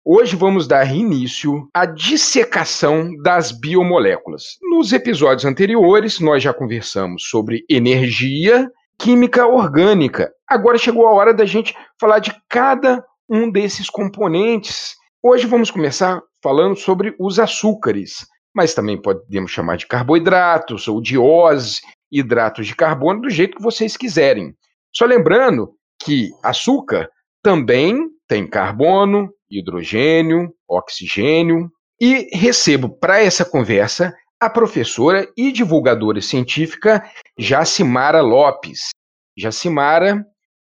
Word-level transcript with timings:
Hoje 0.04 0.34
vamos 0.34 0.66
dar 0.66 0.94
início 0.94 1.68
à 1.72 1.86
dissecação 1.86 3.10
das 3.22 3.52
biomoléculas. 3.52 4.58
Nos 4.62 4.92
episódios 4.92 5.44
anteriores, 5.44 6.18
nós 6.20 6.42
já 6.42 6.52
conversamos 6.52 7.22
sobre 7.28 7.64
energia, 7.70 8.68
química 8.98 9.46
orgânica. 9.46 10.30
Agora 10.46 10.76
chegou 10.76 11.06
a 11.06 11.12
hora 11.12 11.32
da 11.32 11.46
gente 11.46 11.74
falar 11.98 12.18
de 12.18 12.34
cada 12.50 13.02
um 13.30 13.50
desses 13.50 13.88
componentes. 13.88 14.94
Hoje 15.22 15.46
vamos 15.46 15.70
começar 15.70 16.20
falando 16.42 16.76
sobre 16.76 17.14
os 17.18 17.38
açúcares, 17.38 18.26
mas 18.54 18.74
também 18.74 19.00
podemos 19.00 19.50
chamar 19.50 19.76
de 19.76 19.86
carboidratos 19.86 20.86
ou 20.86 21.00
de 21.00 21.16
ose 21.16 21.80
hidratos 22.14 22.66
de 22.66 22.76
carbono 22.76 23.22
do 23.22 23.30
jeito 23.30 23.56
que 23.56 23.62
vocês 23.62 23.96
quiserem. 23.96 24.54
Só 24.94 25.04
lembrando 25.04 25.72
que 26.02 26.30
açúcar 26.42 27.08
também 27.42 28.08
tem 28.28 28.48
carbono, 28.48 29.30
hidrogênio, 29.50 30.54
oxigênio. 30.68 31.70
E 32.00 32.28
recebo 32.36 32.88
para 32.88 33.22
essa 33.22 33.44
conversa 33.44 34.14
a 34.40 34.50
professora 34.50 35.26
e 35.36 35.52
divulgadora 35.52 36.20
científica 36.20 37.02
Jacimara 37.38 38.20
Lopes. 38.20 38.90
Jacimara, 39.36 40.24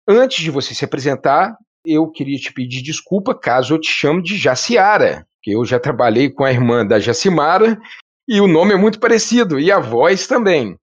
antes 0.07 0.43
de 0.43 0.51
você 0.51 0.75
se 0.75 0.85
apresentar, 0.85 1.57
eu 1.85 2.11
queria 2.11 2.39
te 2.39 2.53
pedir 2.53 2.83
desculpa 2.83 3.35
caso 3.35 3.75
eu 3.75 3.81
te 3.81 3.89
chame 3.89 4.23
de 4.23 4.37
Jaciara, 4.37 5.27
que 5.43 5.53
eu 5.53 5.65
já 5.65 5.79
trabalhei 5.79 6.31
com 6.31 6.45
a 6.45 6.53
irmã 6.53 6.87
da 6.87 6.99
Jacimara 6.99 7.79
e 8.29 8.41
o 8.41 8.47
nome 8.47 8.73
é 8.73 8.77
muito 8.77 9.01
parecido 9.01 9.59
e 9.59 9.71
a 9.71 9.79
voz 9.79 10.27
também. 10.27 10.77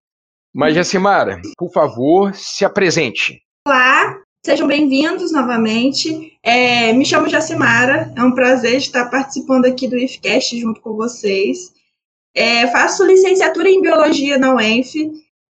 Mas, 0.53 0.73
Jacimara, 0.73 1.42
por 1.55 1.72
favor, 1.72 2.33
se 2.33 2.66
apresente. 2.66 3.39
Olá, 3.67 4.19
sejam 4.44 4.67
bem-vindos 4.67 5.31
novamente. 5.31 6.39
É, 6.42 6.92
me 6.92 7.05
chamo 7.05 7.30
Jacimara, 7.30 8.11
é 8.16 8.23
um 8.23 8.33
prazer 8.33 8.77
estar 8.77 9.11
participando 9.11 9.66
aqui 9.66 9.88
do 9.88 9.95
IFCast 9.95 10.59
junto 10.59 10.81
com 10.81 10.95
vocês. 10.95 11.72
É, 12.33 12.66
faço 12.67 13.05
licenciatura 13.05 13.70
em 13.70 13.80
Biologia 13.80 14.39
na 14.39 14.55
UENF 14.55 14.95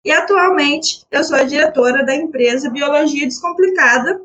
e 0.03 0.11
atualmente 0.11 1.05
eu 1.09 1.23
sou 1.23 1.37
a 1.37 1.43
diretora 1.43 2.05
da 2.05 2.13
empresa 2.13 2.69
Biologia 2.69 3.25
Descomplicada. 3.25 4.21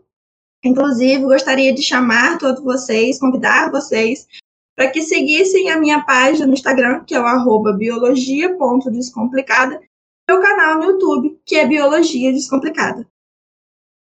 Inclusive, 0.65 1.23
gostaria 1.23 1.73
de 1.73 1.83
chamar 1.83 2.37
todos 2.39 2.65
vocês, 2.65 3.21
convidar 3.21 3.71
vocês 3.71 4.27
para 4.75 4.91
que 4.91 5.03
seguissem 5.03 5.71
a 5.71 5.79
minha 5.79 6.03
página 6.03 6.49
no 6.49 6.55
Instagram, 6.55 7.05
que 7.05 7.15
é 7.15 7.21
o 7.21 7.73
biologia.descomplicada, 7.75 9.81
meu 10.29 10.41
canal 10.41 10.79
no 10.79 10.85
YouTube, 10.85 11.39
que 11.45 11.57
é 11.57 11.67
Biologia 11.67 12.33
Descomplicada. 12.33 13.07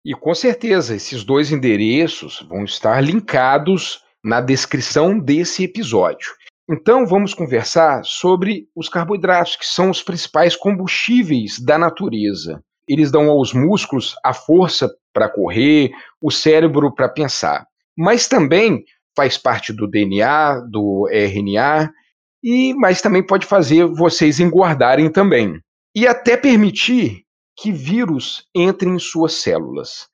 E 0.06 0.14
com 0.14 0.34
certeza 0.36 0.96
esses 0.96 1.24
dois 1.24 1.52
endereços 1.52 2.46
vão 2.48 2.64
estar 2.66 3.02
linkados 3.02 4.04
na 4.24 4.40
descrição 4.40 5.18
desse 5.18 5.64
episódio. 5.64 6.32
Então 6.70 7.06
vamos 7.06 7.34
conversar 7.34 8.04
sobre 8.06 8.68
os 8.76 8.88
carboidratos, 8.88 9.56
que 9.56 9.66
são 9.66 9.90
os 9.90 10.02
principais 10.02 10.56
combustíveis 10.56 11.60
da 11.60 11.78
natureza. 11.78 12.64
Eles 12.88 13.12
dão 13.12 13.30
aos 13.30 13.54
músculos 13.54 14.16
a 14.24 14.34
força 14.34 14.90
para 15.14 15.30
correr, 15.30 15.92
o 16.22 16.30
cérebro 16.30 16.94
para 16.94 17.10
pensar. 17.10 17.66
Mas 17.98 18.28
também 18.28 18.84
faz 19.16 19.38
parte 19.38 19.74
do 19.74 19.88
DNA, 19.88 20.62
do 20.70 21.08
RNA, 21.10 21.92
e 22.44 22.74
mas 22.76 23.02
também 23.02 23.26
pode 23.26 23.46
fazer 23.46 23.86
vocês 23.86 24.40
engordarem 24.40 25.10
também 25.10 25.62
e 25.96 26.08
até 26.08 26.36
permitir 26.36 27.24
que 27.56 27.72
vírus 27.72 28.48
entrem 28.56 28.96
em 28.96 29.00
suas 29.00 29.36
células. 29.36 30.08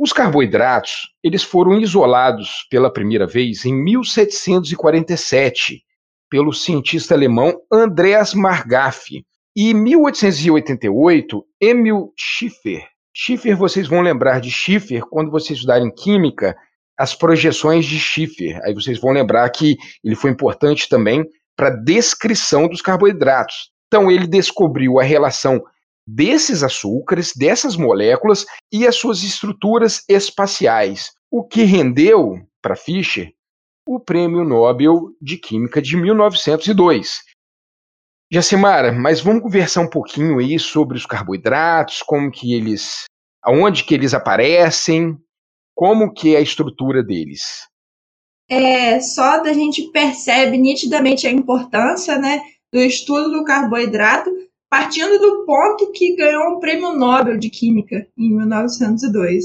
Os 0.00 0.12
carboidratos, 0.12 1.08
eles 1.22 1.42
foram 1.42 1.78
isolados 1.80 2.66
pela 2.70 2.92
primeira 2.92 3.26
vez 3.26 3.64
em 3.64 3.74
1747 3.74 5.82
pelo 6.30 6.52
cientista 6.52 7.14
alemão 7.14 7.60
Andreas 7.72 8.34
Margaffi. 8.34 9.24
E 9.56 9.70
em 9.70 9.74
1888, 9.74 11.44
Emil 11.60 12.12
Schiffer. 12.16 12.86
Schiffer, 13.12 13.56
vocês 13.56 13.88
vão 13.88 14.00
lembrar 14.00 14.40
de 14.40 14.50
Schiffer 14.50 15.02
quando 15.02 15.30
vocês 15.30 15.58
estudarem 15.58 15.92
química, 15.92 16.56
as 16.96 17.14
projeções 17.14 17.84
de 17.84 17.98
Schiffer. 17.98 18.60
Aí 18.62 18.72
vocês 18.72 19.00
vão 19.00 19.10
lembrar 19.10 19.48
que 19.50 19.76
ele 20.04 20.14
foi 20.14 20.30
importante 20.30 20.88
também 20.88 21.24
para 21.56 21.68
a 21.68 21.76
descrição 21.76 22.68
dos 22.68 22.80
carboidratos. 22.80 23.72
Então, 23.88 24.10
ele 24.10 24.26
descobriu 24.26 25.00
a 25.00 25.02
relação 25.02 25.62
desses 26.06 26.62
açúcares, 26.62 27.32
dessas 27.34 27.76
moléculas 27.76 28.46
e 28.72 28.86
as 28.86 28.96
suas 28.96 29.22
estruturas 29.22 30.04
espaciais, 30.08 31.10
o 31.30 31.44
que 31.44 31.64
rendeu 31.64 32.38
para 32.62 32.76
Fischer 32.76 33.32
o 33.86 33.98
Prêmio 33.98 34.44
Nobel 34.44 35.14
de 35.20 35.38
Química 35.38 35.80
de 35.80 35.96
1902. 35.96 37.22
Jacimara, 38.30 38.92
mas 38.92 39.22
vamos 39.22 39.42
conversar 39.42 39.80
um 39.80 39.88
pouquinho 39.88 40.38
aí 40.38 40.58
sobre 40.58 40.98
os 40.98 41.06
carboidratos, 41.06 42.02
como 42.02 42.30
que 42.30 42.52
eles, 42.52 43.04
aonde 43.42 43.84
que 43.84 43.94
eles 43.94 44.12
aparecem, 44.12 45.16
como 45.74 46.12
que 46.12 46.34
é 46.34 46.38
a 46.38 46.42
estrutura 46.42 47.02
deles. 47.02 47.66
É, 48.50 49.00
só 49.00 49.42
da 49.42 49.54
gente 49.54 49.90
percebe 49.90 50.58
nitidamente 50.58 51.26
a 51.26 51.30
importância, 51.30 52.18
né, 52.18 52.42
do 52.72 52.80
estudo 52.80 53.30
do 53.30 53.44
carboidrato, 53.44 54.30
partindo 54.70 55.18
do 55.18 55.44
ponto 55.44 55.90
que 55.92 56.16
ganhou 56.16 56.56
um 56.56 56.60
prêmio 56.60 56.92
Nobel 56.92 57.38
de 57.38 57.48
Química 57.48 58.06
em 58.16 58.36
1902. 58.36 59.44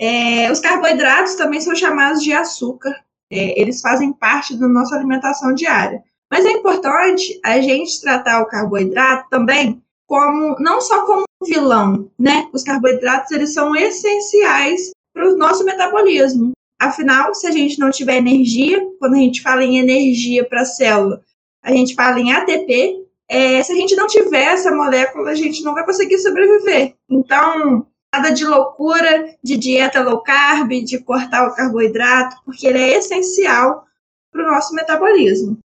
É, 0.00 0.50
os 0.52 0.60
carboidratos 0.60 1.34
também 1.34 1.60
são 1.60 1.74
chamados 1.74 2.22
de 2.22 2.32
açúcar, 2.32 2.94
é, 3.30 3.60
eles 3.60 3.80
fazem 3.80 4.12
parte 4.12 4.56
da 4.56 4.68
nossa 4.68 4.94
alimentação 4.94 5.54
diária. 5.54 6.02
Mas 6.30 6.44
é 6.44 6.52
importante 6.52 7.40
a 7.44 7.60
gente 7.60 8.00
tratar 8.00 8.42
o 8.42 8.46
carboidrato 8.46 9.28
também 9.30 9.82
como 10.06 10.56
não 10.58 10.80
só 10.80 11.04
como 11.04 11.22
um 11.22 11.46
vilão, 11.46 12.10
né? 12.18 12.48
Os 12.52 12.62
carboidratos 12.62 13.30
eles 13.30 13.52
são 13.52 13.74
essenciais 13.76 14.90
para 15.12 15.28
o 15.28 15.36
nosso 15.36 15.64
metabolismo. 15.64 16.52
Afinal, 16.80 17.34
se 17.34 17.46
a 17.46 17.50
gente 17.50 17.78
não 17.78 17.90
tiver 17.90 18.16
energia, 18.16 18.80
quando 18.98 19.14
a 19.14 19.18
gente 19.18 19.42
fala 19.42 19.64
em 19.64 19.78
energia 19.78 20.48
para 20.48 20.62
a 20.62 20.66
célula, 20.66 21.22
a 21.68 21.72
gente 21.72 21.94
fala 21.94 22.18
em 22.18 22.32
ATP. 22.32 23.06
É, 23.28 23.62
se 23.62 23.72
a 23.72 23.76
gente 23.76 23.94
não 23.94 24.06
tiver 24.06 24.54
essa 24.54 24.74
molécula, 24.74 25.30
a 25.30 25.34
gente 25.34 25.62
não 25.62 25.74
vai 25.74 25.84
conseguir 25.84 26.18
sobreviver. 26.18 26.94
Então, 27.10 27.86
nada 28.12 28.30
de 28.30 28.46
loucura, 28.46 29.36
de 29.44 29.58
dieta 29.58 30.02
low 30.02 30.22
carb, 30.22 30.70
de 30.82 30.98
cortar 31.04 31.46
o 31.46 31.54
carboidrato, 31.54 32.36
porque 32.42 32.66
ele 32.66 32.78
é 32.78 32.96
essencial 32.96 33.84
para 34.32 34.42
o 34.42 34.50
nosso 34.50 34.74
metabolismo. 34.74 35.58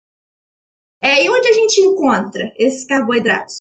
É, 1.02 1.22
e 1.22 1.28
onde 1.28 1.48
a 1.48 1.52
gente 1.52 1.80
encontra 1.82 2.50
esses 2.58 2.86
carboidratos? 2.86 3.58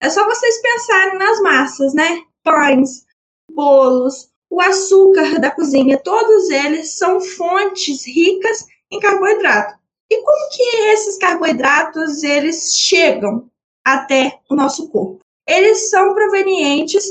É 0.00 0.08
só 0.08 0.24
vocês 0.24 0.62
pensarem 0.62 1.18
nas 1.18 1.40
massas, 1.40 1.92
né? 1.92 2.22
Pães, 2.42 3.04
bolos, 3.50 4.30
o 4.48 4.60
açúcar 4.60 5.38
da 5.38 5.50
cozinha, 5.50 6.00
todos 6.02 6.48
eles 6.48 6.96
são 6.96 7.20
fontes 7.20 8.06
ricas 8.06 8.64
em 8.90 9.00
carboidrato. 9.00 9.83
E 10.10 10.22
como 10.22 10.50
que 10.50 10.62
esses 10.92 11.18
carboidratos 11.18 12.22
eles 12.22 12.74
chegam 12.76 13.50
até 13.84 14.40
o 14.50 14.54
nosso 14.54 14.88
corpo? 14.88 15.20
Eles 15.46 15.90
são 15.90 16.14
provenientes 16.14 17.04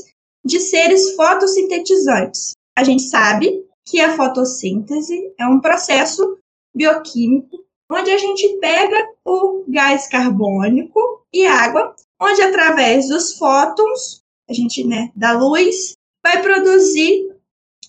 de 0.44 0.60
seres 0.60 1.16
fotossintetizantes. 1.16 2.54
A 2.78 2.84
gente 2.84 3.04
sabe 3.04 3.66
que 3.86 4.00
a 4.00 4.16
fotossíntese 4.16 5.34
é 5.40 5.46
um 5.46 5.60
processo 5.60 6.38
bioquímico 6.76 7.64
onde 7.92 8.12
a 8.12 8.18
gente 8.18 8.58
pega 8.60 9.08
o 9.26 9.64
gás 9.68 10.08
carbônico 10.08 11.26
e 11.32 11.46
água, 11.46 11.96
onde 12.20 12.42
através 12.42 13.08
dos 13.08 13.38
fótons, 13.38 14.24
a 14.50 14.54
gente, 14.54 14.84
né, 14.84 15.12
da 15.16 15.34
luz, 15.34 15.94
vai 16.24 16.42
produzir 16.42 17.36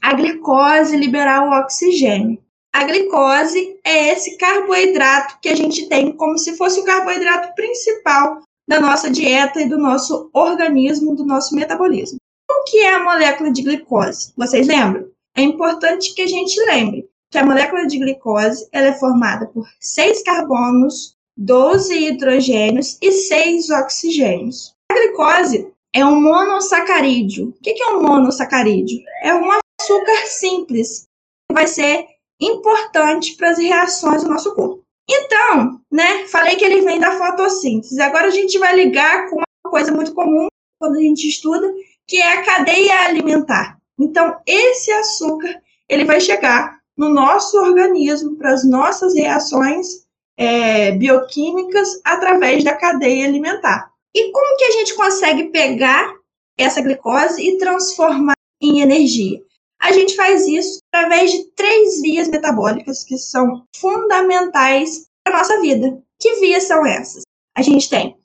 a 0.02 0.12
glicose 0.12 0.94
e 0.94 0.98
liberar 0.98 1.48
o 1.48 1.60
oxigênio. 1.60 2.43
A 2.74 2.82
glicose 2.82 3.78
é 3.84 4.08
esse 4.08 4.36
carboidrato 4.36 5.38
que 5.40 5.48
a 5.48 5.54
gente 5.54 5.88
tem 5.88 6.10
como 6.10 6.36
se 6.36 6.56
fosse 6.56 6.80
o 6.80 6.84
carboidrato 6.84 7.54
principal 7.54 8.40
da 8.66 8.80
nossa 8.80 9.08
dieta 9.08 9.62
e 9.62 9.68
do 9.68 9.78
nosso 9.78 10.28
organismo, 10.32 11.14
do 11.14 11.24
nosso 11.24 11.54
metabolismo. 11.54 12.18
Como 12.48 12.64
que 12.64 12.78
é 12.78 12.94
a 12.94 13.04
molécula 13.04 13.52
de 13.52 13.62
glicose? 13.62 14.32
Vocês 14.36 14.66
lembram? 14.66 15.08
É 15.36 15.42
importante 15.42 16.12
que 16.14 16.22
a 16.22 16.26
gente 16.26 16.58
lembre 16.64 17.08
que 17.30 17.38
a 17.38 17.46
molécula 17.46 17.86
de 17.86 17.96
glicose 17.96 18.68
ela 18.72 18.88
é 18.88 18.98
formada 18.98 19.46
por 19.46 19.64
seis 19.78 20.24
carbonos, 20.24 21.14
12 21.36 21.94
hidrogênios 21.96 22.98
e 23.00 23.12
seis 23.12 23.70
oxigênios. 23.70 24.74
A 24.90 24.94
glicose 24.94 25.72
é 25.94 26.04
um 26.04 26.20
monossacarídeo. 26.20 27.50
O 27.50 27.62
que 27.62 27.80
é 27.80 27.90
um 27.90 28.02
monossacarídeo? 28.02 28.98
É 29.22 29.32
um 29.32 29.48
açúcar 29.80 30.26
simples 30.26 31.06
que 31.48 31.54
vai 31.54 31.68
ser 31.68 32.13
importante 32.44 33.36
para 33.36 33.50
as 33.50 33.58
reações 33.58 34.22
do 34.22 34.30
nosso 34.30 34.54
corpo. 34.54 34.84
Então, 35.08 35.80
né, 35.90 36.26
falei 36.28 36.56
que 36.56 36.64
ele 36.64 36.82
vem 36.82 36.98
da 36.98 37.12
fotossíntese. 37.12 38.00
Agora 38.00 38.26
a 38.26 38.30
gente 38.30 38.58
vai 38.58 38.74
ligar 38.74 39.28
com 39.28 39.36
uma 39.36 39.70
coisa 39.70 39.92
muito 39.92 40.14
comum 40.14 40.48
quando 40.78 40.96
a 40.96 41.00
gente 41.00 41.28
estuda, 41.28 41.72
que 42.06 42.16
é 42.16 42.38
a 42.38 42.42
cadeia 42.42 43.06
alimentar. 43.06 43.78
Então, 43.98 44.36
esse 44.46 44.90
açúcar, 44.92 45.60
ele 45.88 46.04
vai 46.04 46.20
chegar 46.20 46.78
no 46.96 47.08
nosso 47.08 47.56
organismo 47.58 48.36
para 48.36 48.52
as 48.52 48.64
nossas 48.64 49.14
reações 49.14 50.04
é, 50.36 50.92
bioquímicas 50.92 52.00
através 52.04 52.64
da 52.64 52.74
cadeia 52.74 53.26
alimentar. 53.26 53.90
E 54.14 54.30
como 54.30 54.56
que 54.56 54.64
a 54.64 54.70
gente 54.70 54.94
consegue 54.94 55.44
pegar 55.44 56.14
essa 56.56 56.80
glicose 56.80 57.42
e 57.42 57.58
transformar 57.58 58.34
em 58.60 58.80
energia? 58.80 59.42
A 59.80 59.92
gente 59.92 60.16
faz 60.16 60.46
isso 60.46 60.78
através 60.92 61.30
de 61.30 61.44
três 61.52 62.00
vias 62.00 62.28
metabólicas 62.28 63.04
que 63.04 63.18
são 63.18 63.64
fundamentais 63.76 65.06
para 65.24 65.36
a 65.36 65.38
nossa 65.38 65.60
vida. 65.60 66.02
Que 66.18 66.36
vias 66.36 66.64
são 66.64 66.86
essas? 66.86 67.22
A 67.56 67.62
gente 67.62 67.88
tem 67.88 68.16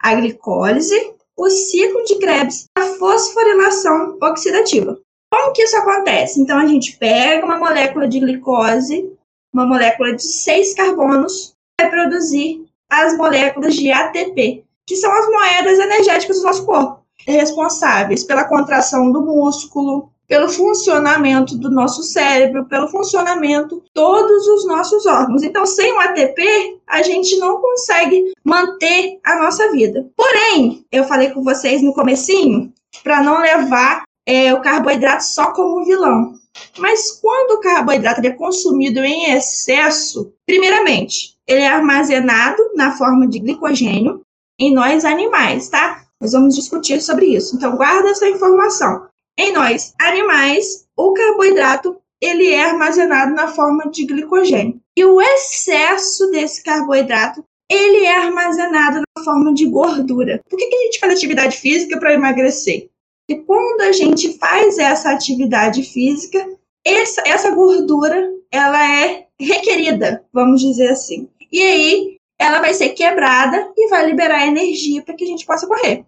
a 0.00 0.14
glicólise, 0.14 1.14
o 1.36 1.50
ciclo 1.50 2.04
de 2.04 2.18
Krebs, 2.18 2.66
a 2.76 2.82
fosforilação 2.98 4.18
oxidativa. 4.22 4.98
Como 5.32 5.52
que 5.52 5.62
isso 5.62 5.76
acontece? 5.76 6.40
Então, 6.40 6.58
a 6.58 6.66
gente 6.66 6.96
pega 6.96 7.44
uma 7.44 7.58
molécula 7.58 8.08
de 8.08 8.20
glicose, 8.20 9.12
uma 9.52 9.66
molécula 9.66 10.14
de 10.14 10.22
seis 10.22 10.74
carbonos, 10.74 11.54
vai 11.80 11.90
produzir 11.90 12.64
as 12.90 13.16
moléculas 13.16 13.74
de 13.74 13.90
ATP, 13.90 14.64
que 14.86 14.96
são 14.96 15.12
as 15.12 15.26
moedas 15.28 15.78
energéticas 15.78 16.38
do 16.38 16.44
nosso 16.44 16.64
corpo, 16.64 17.04
responsáveis 17.26 18.24
pela 18.24 18.48
contração 18.48 19.12
do 19.12 19.22
músculo, 19.22 20.10
pelo 20.28 20.48
funcionamento 20.48 21.56
do 21.56 21.70
nosso 21.70 22.02
cérebro, 22.02 22.66
pelo 22.66 22.88
funcionamento 22.88 23.82
todos 23.94 24.46
os 24.46 24.66
nossos 24.66 25.06
órgãos. 25.06 25.42
Então, 25.42 25.64
sem 25.64 25.90
o 25.92 25.98
ATP, 25.98 26.78
a 26.86 27.02
gente 27.02 27.36
não 27.38 27.60
consegue 27.60 28.32
manter 28.44 29.18
a 29.24 29.42
nossa 29.42 29.72
vida. 29.72 30.06
Porém, 30.14 30.84
eu 30.92 31.04
falei 31.04 31.30
com 31.30 31.42
vocês 31.42 31.82
no 31.82 31.94
comecinho 31.94 32.70
para 33.02 33.22
não 33.22 33.40
levar 33.40 34.02
é, 34.26 34.52
o 34.52 34.60
carboidrato 34.60 35.24
só 35.24 35.52
como 35.52 35.84
vilão. 35.84 36.34
Mas 36.76 37.12
quando 37.12 37.52
o 37.52 37.60
carboidrato 37.60 38.20
é 38.26 38.30
consumido 38.30 39.02
em 39.02 39.32
excesso, 39.32 40.32
primeiramente, 40.44 41.36
ele 41.46 41.62
é 41.62 41.68
armazenado 41.68 42.62
na 42.74 42.92
forma 42.96 43.26
de 43.26 43.38
glicogênio 43.38 44.20
em 44.58 44.74
nós 44.74 45.04
animais, 45.04 45.68
tá? 45.68 46.02
Nós 46.20 46.32
vamos 46.32 46.54
discutir 46.54 47.00
sobre 47.00 47.26
isso. 47.26 47.56
Então, 47.56 47.76
guarda 47.76 48.10
essa 48.10 48.28
informação. 48.28 49.07
Em 49.38 49.52
nós, 49.52 49.94
animais, 50.00 50.88
o 50.96 51.12
carboidrato 51.12 51.96
ele 52.20 52.52
é 52.52 52.64
armazenado 52.64 53.32
na 53.32 53.46
forma 53.46 53.88
de 53.88 54.04
glicogênio. 54.04 54.80
E 54.96 55.04
o 55.04 55.20
excesso 55.20 56.28
desse 56.32 56.60
carboidrato 56.64 57.44
ele 57.70 58.04
é 58.04 58.16
armazenado 58.16 59.02
na 59.16 59.24
forma 59.24 59.54
de 59.54 59.66
gordura. 59.66 60.40
Por 60.50 60.58
que, 60.58 60.66
que 60.66 60.74
a 60.74 60.84
gente 60.86 60.98
faz 60.98 61.12
atividade 61.12 61.56
física 61.56 62.00
para 62.00 62.14
emagrecer? 62.14 62.88
E 63.30 63.36
quando 63.36 63.82
a 63.82 63.92
gente 63.92 64.36
faz 64.38 64.76
essa 64.76 65.12
atividade 65.12 65.84
física, 65.84 66.44
essa, 66.84 67.22
essa 67.24 67.50
gordura 67.52 68.32
ela 68.50 69.04
é 69.04 69.26
requerida, 69.38 70.24
vamos 70.32 70.62
dizer 70.62 70.88
assim. 70.88 71.28
E 71.52 71.62
aí 71.62 72.16
ela 72.40 72.60
vai 72.60 72.74
ser 72.74 72.88
quebrada 72.90 73.72
e 73.76 73.88
vai 73.88 74.04
liberar 74.06 74.48
energia 74.48 75.02
para 75.02 75.14
que 75.14 75.22
a 75.22 75.28
gente 75.28 75.46
possa 75.46 75.66
correr. 75.68 76.04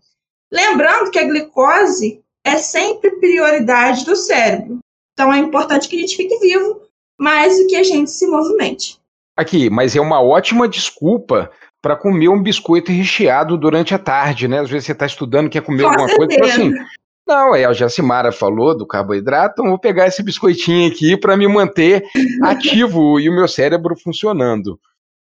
Lembrando 0.51 1.13
que 1.13 1.19
a 1.19 1.25
glicose 1.25 2.25
é 2.45 2.57
sempre 2.57 3.11
prioridade 3.13 4.05
do 4.05 4.17
cérebro. 4.17 4.79
Então 5.13 5.33
é 5.33 5.39
importante 5.39 5.89
que 5.89 5.97
a 5.97 6.01
gente 6.01 6.17
fique 6.17 6.39
vivo 6.39 6.81
mais 7.19 7.59
do 7.59 7.67
que 7.67 7.77
a 7.77 7.83
gente 7.83 8.11
se 8.11 8.27
movimente. 8.27 8.99
Aqui, 9.37 9.69
mas 9.71 9.95
é 9.95 10.01
uma 10.01 10.23
ótima 10.23 10.69
desculpa 10.69 11.51
para 11.83 11.97
comer 11.97 12.29
um 12.29 12.43
biscoito 12.43 12.93
recheado 12.93 13.57
durante 13.57 13.95
a 13.95 13.99
tarde, 13.99 14.47
né? 14.47 14.61
Às 14.61 14.71
vezes 14.71 14.87
você 14.87 14.93
está 14.93 15.07
estudando, 15.07 15.49
quer 15.49 15.63
comer 15.63 15.83
Com 15.83 15.89
alguma 15.91 16.09
certeza. 16.09 16.41
coisa, 16.41 16.63
então 16.63 16.67
assim, 16.67 16.87
não, 17.27 17.55
é, 17.55 17.65
a 17.65 17.73
Jacimara 17.73 18.33
falou 18.33 18.77
do 18.77 18.87
carboidrato, 18.87 19.53
então 19.53 19.69
vou 19.69 19.79
pegar 19.79 20.07
esse 20.09 20.23
biscoitinho 20.23 20.91
aqui 20.91 21.17
para 21.17 21.37
me 21.37 21.47
manter 21.47 22.03
ativo 22.43 23.21
e 23.21 23.29
o 23.29 23.35
meu 23.35 23.47
cérebro 23.47 23.97
funcionando. 23.97 24.79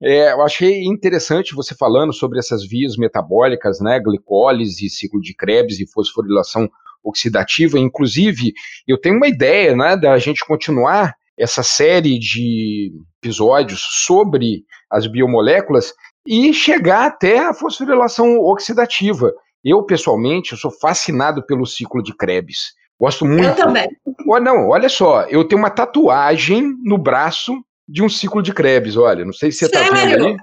É, 0.02 0.32
eu 0.32 0.42
achei 0.42 0.86
interessante 0.86 1.54
você 1.54 1.76
falando 1.76 2.14
sobre 2.14 2.40
essas 2.40 2.66
vias 2.66 2.96
metabólicas, 2.96 3.82
né, 3.82 4.00
glicólise, 4.00 4.90
ciclo 4.90 5.20
de 5.20 5.36
Krebs 5.36 5.80
e 5.80 5.92
fosforilação 5.92 6.70
oxidativa. 7.04 7.80
Inclusive, 7.80 8.54
eu 8.88 9.00
tenho 9.00 9.18
uma 9.18 9.28
ideia 9.28 9.76
né, 9.76 9.96
da 9.98 10.18
gente 10.18 10.46
continuar 10.46 11.14
essa 11.38 11.64
série 11.64 12.20
de 12.20 12.92
episódios 13.22 13.82
sobre 14.06 14.64
as 14.92 15.08
biomoléculas 15.08 15.94
e 16.28 16.54
chegar 16.54 17.06
até 17.06 17.40
a 17.40 17.54
fosforilação 17.54 18.40
oxidativa. 18.40 19.32
Eu, 19.64 19.84
pessoalmente, 19.84 20.52
eu 20.52 20.58
sou 20.58 20.72
fascinado 20.72 21.46
pelo 21.46 21.66
ciclo 21.66 22.04
de 22.04 22.16
Krebs. 22.16 22.74
Gosto 23.00 23.26
muito. 23.26 23.46
Eu 23.46 23.56
também. 23.56 23.88
Oh, 24.28 24.40
não, 24.40 24.70
olha 24.70 24.90
só, 24.90 25.24
eu 25.24 25.46
tenho 25.46 25.62
uma 25.62 25.70
tatuagem 25.70 26.76
no 26.84 26.98
braço 26.98 27.54
de 27.88 28.04
um 28.04 28.10
ciclo 28.10 28.42
de 28.44 28.54
Krebs, 28.54 28.98
olha. 28.98 29.24
Não 29.24 29.34
sei 29.34 29.52
se 29.52 29.60
você 29.60 29.66
está 29.66 29.84
vendo 29.84 30.28
aí. 30.28 30.38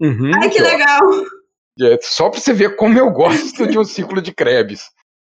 Uhum, 0.00 0.30
Ai, 0.40 0.50
que 0.50 0.60
ó. 0.60 0.64
legal. 0.64 1.00
É, 1.80 1.98
só 2.02 2.28
para 2.28 2.38
você 2.38 2.52
ver 2.52 2.76
como 2.76 2.98
eu 2.98 3.10
gosto 3.10 3.66
de 3.66 3.78
um 3.78 3.84
ciclo 3.84 4.20
de 4.20 4.32
Krebs. 4.32 4.82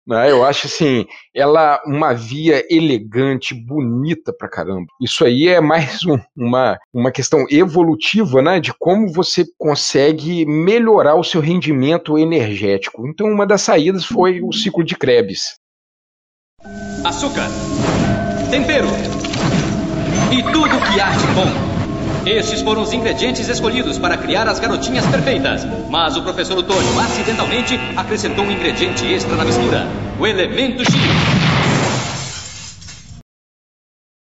Né? 0.07 0.29
Eu 0.29 0.45
acho 0.45 0.67
assim, 0.67 1.05
ela 1.33 1.81
uma 1.85 2.13
via 2.13 2.63
elegante, 2.69 3.55
bonita 3.55 4.31
pra 4.31 4.47
caramba. 4.47 4.85
Isso 5.01 5.25
aí 5.25 5.47
é 5.47 5.59
mais 5.59 6.05
um, 6.05 6.19
uma, 6.35 6.77
uma 6.93 7.11
questão 7.11 7.45
evolutiva, 7.49 8.41
né? 8.41 8.59
De 8.59 8.73
como 8.73 9.11
você 9.11 9.43
consegue 9.57 10.45
melhorar 10.45 11.15
o 11.15 11.23
seu 11.23 11.41
rendimento 11.41 12.17
energético. 12.17 13.07
Então, 13.07 13.27
uma 13.27 13.47
das 13.47 13.61
saídas 13.61 14.05
foi 14.05 14.41
o 14.41 14.51
ciclo 14.51 14.83
de 14.83 14.95
Krebs. 14.95 15.55
Açúcar, 17.03 17.47
tempero 18.49 18.87
e 20.31 20.43
tudo 20.51 20.69
que 20.69 20.99
há 20.99 21.11
de 21.11 21.27
bom 21.27 21.74
estes 22.27 22.61
foram 22.61 22.81
os 22.81 22.91
ingredientes 22.91 23.47
escolhidos 23.47 23.99
para 23.99 24.17
criar 24.17 24.47
as 24.47 24.59
garotinhas 24.59 25.05
perfeitas. 25.05 25.63
Mas 25.89 26.17
o 26.17 26.23
professor 26.23 26.57
Otônio 26.57 26.99
acidentalmente 26.99 27.75
acrescentou 27.95 28.43
um 28.43 28.51
ingrediente 28.51 29.05
extra 29.05 29.35
na 29.35 29.45
mistura: 29.45 29.85
o 30.19 30.25
elemento 30.25 30.83
X. 30.83 30.91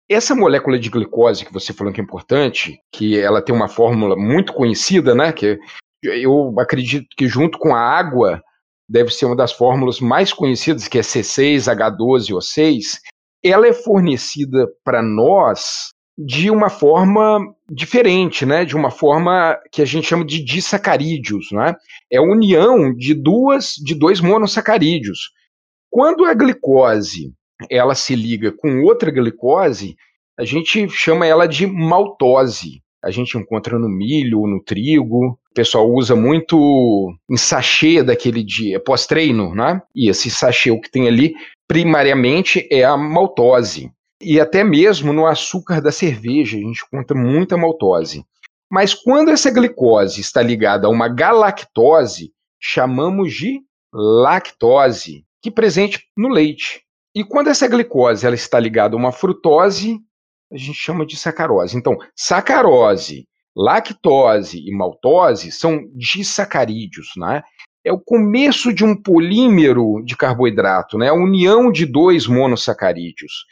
Essa 0.09 0.33
molécula 0.33 0.79
de 0.79 0.89
glicose 0.89 1.45
que 1.45 1.53
você 1.53 1.71
falou 1.71 1.93
que 1.93 2.01
é 2.01 2.03
importante, 2.03 2.79
que 2.91 3.19
ela 3.19 3.43
tem 3.43 3.53
uma 3.53 3.67
fórmula 3.67 4.15
muito 4.15 4.53
conhecida, 4.53 5.13
né? 5.13 5.31
Que 5.31 5.59
eu 6.03 6.55
acredito 6.57 7.07
que 7.15 7.27
junto 7.27 7.59
com 7.59 7.75
a 7.75 7.79
água 7.79 8.41
deve 8.89 9.11
ser 9.11 9.25
uma 9.25 9.35
das 9.35 9.51
fórmulas 9.51 9.99
mais 9.99 10.33
conhecidas, 10.33 10.87
que 10.87 10.97
é 10.97 11.01
C6H12O6. 11.01 12.99
Ela 13.43 13.67
é 13.67 13.73
fornecida 13.73 14.67
para 14.83 15.03
nós 15.03 15.91
de 16.21 16.51
uma 16.51 16.69
forma 16.69 17.39
diferente, 17.71 18.45
né? 18.45 18.65
De 18.65 18.75
uma 18.75 18.91
forma 18.91 19.57
que 19.71 19.81
a 19.81 19.85
gente 19.85 20.05
chama 20.05 20.25
de 20.25 20.43
disacarídeos, 20.43 21.47
né? 21.51 21.73
É 22.11 22.17
a 22.17 22.21
união 22.21 22.93
de 22.93 23.13
duas 23.13 23.75
de 23.81 23.95
dois 23.95 24.19
monossacarídeos. 24.19 25.31
Quando 25.89 26.25
a 26.25 26.33
glicose 26.33 27.31
ela 27.69 27.95
se 27.95 28.15
liga 28.15 28.51
com 28.51 28.83
outra 28.83 29.11
glicose, 29.11 29.95
a 30.37 30.43
gente 30.43 30.89
chama 30.89 31.25
ela 31.25 31.47
de 31.47 31.65
maltose. 31.65 32.81
A 33.01 33.11
gente 33.11 33.37
encontra 33.37 33.79
no 33.79 33.87
milho, 33.87 34.45
no 34.45 34.61
trigo. 34.61 35.39
O 35.51 35.53
pessoal 35.53 35.89
usa 35.89 36.17
muito 36.17 37.13
em 37.29 37.37
sachê 37.37 38.03
daquele 38.03 38.43
dia 38.43 38.77
pós-treino, 38.79 39.55
né? 39.55 39.81
E 39.95 40.09
esse 40.09 40.29
sachê 40.29 40.69
o 40.69 40.81
que 40.81 40.91
tem 40.91 41.07
ali 41.07 41.33
primariamente 41.65 42.67
é 42.69 42.83
a 42.83 42.97
maltose. 42.97 43.89
E 44.21 44.39
até 44.39 44.63
mesmo 44.63 45.13
no 45.13 45.25
açúcar 45.25 45.81
da 45.81 45.91
cerveja, 45.91 46.57
a 46.57 46.61
gente 46.61 46.87
conta 46.89 47.13
muita 47.15 47.55
maltose. 47.55 48.25
Mas 48.69 48.93
quando 48.93 49.29
essa 49.29 49.49
glicose 49.49 50.21
está 50.21 50.41
ligada 50.41 50.87
a 50.87 50.89
uma 50.89 51.07
galactose, 51.07 52.31
chamamos 52.59 53.33
de 53.33 53.61
lactose, 53.93 55.25
que 55.41 55.49
é 55.49 55.51
presente 55.51 56.03
no 56.15 56.29
leite. 56.29 56.83
E 57.15 57.23
quando 57.23 57.47
essa 57.47 57.67
glicose 57.67 58.25
ela 58.25 58.35
está 58.35 58.59
ligada 58.59 58.95
a 58.95 58.99
uma 58.99 59.11
frutose, 59.11 59.99
a 60.51 60.57
gente 60.57 60.75
chama 60.75 61.05
de 61.05 61.17
sacarose. 61.17 61.77
Então, 61.77 61.97
sacarose, 62.15 63.27
lactose 63.55 64.59
e 64.59 64.75
maltose 64.75 65.51
são 65.51 65.81
disacarídeos, 65.95 67.09
né? 67.17 67.41
é 67.83 67.91
o 67.91 67.99
começo 67.99 68.73
de 68.73 68.83
um 68.83 68.95
polímero 68.95 70.03
de 70.03 70.15
carboidrato, 70.15 70.97
né? 70.97 71.09
a 71.09 71.13
união 71.13 71.71
de 71.71 71.85
dois 71.85 72.27
monossacarídeos. 72.27 73.45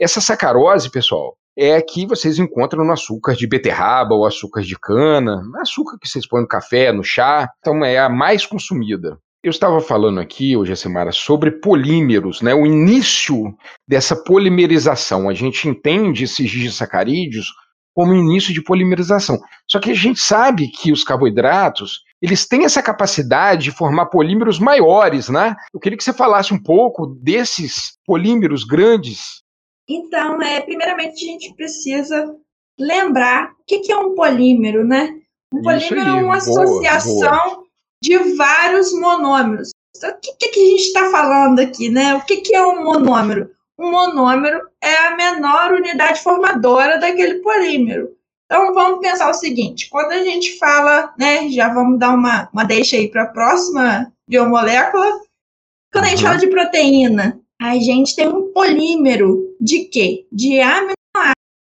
Essa 0.00 0.18
sacarose, 0.18 0.90
pessoal, 0.90 1.36
é 1.54 1.78
que 1.82 2.06
vocês 2.06 2.38
encontram 2.38 2.86
no 2.86 2.92
açúcar 2.92 3.34
de 3.34 3.46
beterraba 3.46 4.14
ou 4.14 4.24
açúcar 4.24 4.62
de 4.62 4.74
cana, 4.78 5.42
açúcar 5.60 5.98
que 6.00 6.08
vocês 6.08 6.26
põem 6.26 6.40
no 6.40 6.48
café, 6.48 6.90
no 6.90 7.04
chá, 7.04 7.46
então 7.58 7.84
é 7.84 7.98
a 7.98 8.08
mais 8.08 8.46
consumida. 8.46 9.18
Eu 9.44 9.50
estava 9.50 9.78
falando 9.78 10.18
aqui, 10.18 10.56
hoje, 10.56 10.74
Semara, 10.74 11.12
sobre 11.12 11.50
polímeros, 11.50 12.40
né? 12.40 12.54
o 12.54 12.64
início 12.64 13.54
dessa 13.86 14.16
polimerização. 14.16 15.28
A 15.28 15.34
gente 15.34 15.68
entende 15.68 16.24
esses 16.24 16.50
disacarídeos 16.50 17.48
como 17.94 18.14
início 18.14 18.54
de 18.54 18.62
polimerização. 18.62 19.38
Só 19.70 19.78
que 19.78 19.90
a 19.90 19.94
gente 19.94 20.20
sabe 20.20 20.68
que 20.68 20.92
os 20.92 21.04
carboidratos 21.04 22.00
eles 22.22 22.46
têm 22.46 22.64
essa 22.64 22.82
capacidade 22.82 23.64
de 23.64 23.70
formar 23.70 24.06
polímeros 24.06 24.58
maiores, 24.58 25.28
né? 25.28 25.56
Eu 25.72 25.80
queria 25.80 25.96
que 25.96 26.04
você 26.04 26.12
falasse 26.12 26.52
um 26.52 26.62
pouco 26.62 27.06
desses 27.06 27.92
polímeros 28.06 28.62
grandes. 28.62 29.39
Então, 29.92 30.40
é, 30.40 30.60
primeiramente 30.60 31.24
a 31.24 31.32
gente 31.32 31.52
precisa 31.54 32.32
lembrar 32.78 33.50
o 33.50 33.64
que, 33.66 33.80
que 33.80 33.92
é 33.92 33.96
um 33.96 34.14
polímero, 34.14 34.86
né? 34.86 35.18
Um 35.52 35.60
polímero 35.62 36.00
é 36.00 36.22
uma 36.22 36.36
associação 36.36 37.56
boa. 37.56 37.64
de 38.00 38.16
vários 38.36 38.92
monômeros. 38.92 39.70
Então, 39.96 40.10
o 40.10 40.20
que, 40.20 40.32
que, 40.36 40.48
que 40.48 40.60
a 40.60 40.70
gente 40.70 40.82
está 40.82 41.10
falando 41.10 41.58
aqui, 41.58 41.88
né? 41.88 42.14
O 42.14 42.24
que, 42.24 42.36
que 42.36 42.54
é 42.54 42.64
um 42.64 42.84
monômero? 42.84 43.50
Um 43.76 43.90
monômero 43.90 44.60
é 44.80 44.94
a 45.08 45.16
menor 45.16 45.72
unidade 45.72 46.22
formadora 46.22 46.98
daquele 46.98 47.40
polímero. 47.40 48.10
Então 48.44 48.72
vamos 48.74 49.00
pensar 49.00 49.28
o 49.28 49.34
seguinte: 49.34 49.88
quando 49.90 50.12
a 50.12 50.22
gente 50.22 50.56
fala, 50.58 51.12
né, 51.18 51.48
já 51.48 51.72
vamos 51.72 51.98
dar 51.98 52.10
uma, 52.10 52.48
uma 52.52 52.64
deixa 52.64 52.96
aí 52.96 53.08
para 53.08 53.24
a 53.24 53.28
próxima 53.28 54.12
biomolécula. 54.28 55.20
Quando 55.92 56.04
a 56.04 56.08
gente 56.08 56.18
uhum. 56.18 56.28
fala 56.28 56.38
de 56.38 56.46
proteína, 56.48 57.39
a 57.60 57.74
gente 57.78 58.16
tem 58.16 58.26
um 58.26 58.50
polímero 58.52 59.54
de 59.60 59.84
quê? 59.84 60.26
De 60.32 60.60
aminoácidos. 60.60 60.94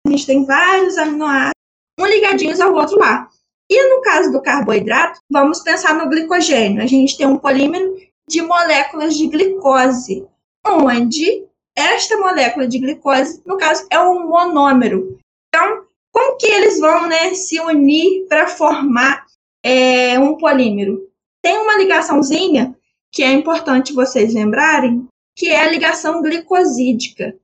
A 0.06 0.10
gente 0.10 0.26
tem 0.26 0.44
vários 0.44 0.98
aminoácidos, 0.98 1.54
um 1.98 2.06
ligadinhos 2.06 2.60
ao 2.60 2.74
outro 2.74 2.98
lá. 2.98 3.28
E 3.70 3.88
no 3.88 4.02
caso 4.02 4.30
do 4.30 4.42
carboidrato, 4.42 5.18
vamos 5.30 5.60
pensar 5.60 5.94
no 5.94 6.08
glicogênio. 6.10 6.82
A 6.82 6.86
gente 6.86 7.16
tem 7.16 7.26
um 7.26 7.38
polímero 7.38 7.96
de 8.28 8.42
moléculas 8.42 9.16
de 9.16 9.26
glicose, 9.26 10.26
onde 10.66 11.44
esta 11.74 12.18
molécula 12.18 12.68
de 12.68 12.78
glicose, 12.78 13.42
no 13.46 13.56
caso, 13.56 13.86
é 13.90 13.98
um 13.98 14.28
monômero. 14.28 15.18
Então, 15.48 15.84
como 16.12 16.36
que 16.36 16.46
eles 16.46 16.78
vão 16.78 17.08
né, 17.08 17.34
se 17.34 17.58
unir 17.60 18.26
para 18.28 18.46
formar 18.48 19.24
é, 19.64 20.18
um 20.18 20.36
polímero? 20.36 21.08
Tem 21.42 21.56
uma 21.58 21.76
ligaçãozinha 21.76 22.76
que 23.10 23.22
é 23.22 23.32
importante 23.32 23.92
vocês 23.92 24.34
lembrarem, 24.34 25.06
que 25.36 25.48
é 25.48 25.60
a 25.60 25.70
ligação 25.70 26.22
glicosídica. 26.22 27.36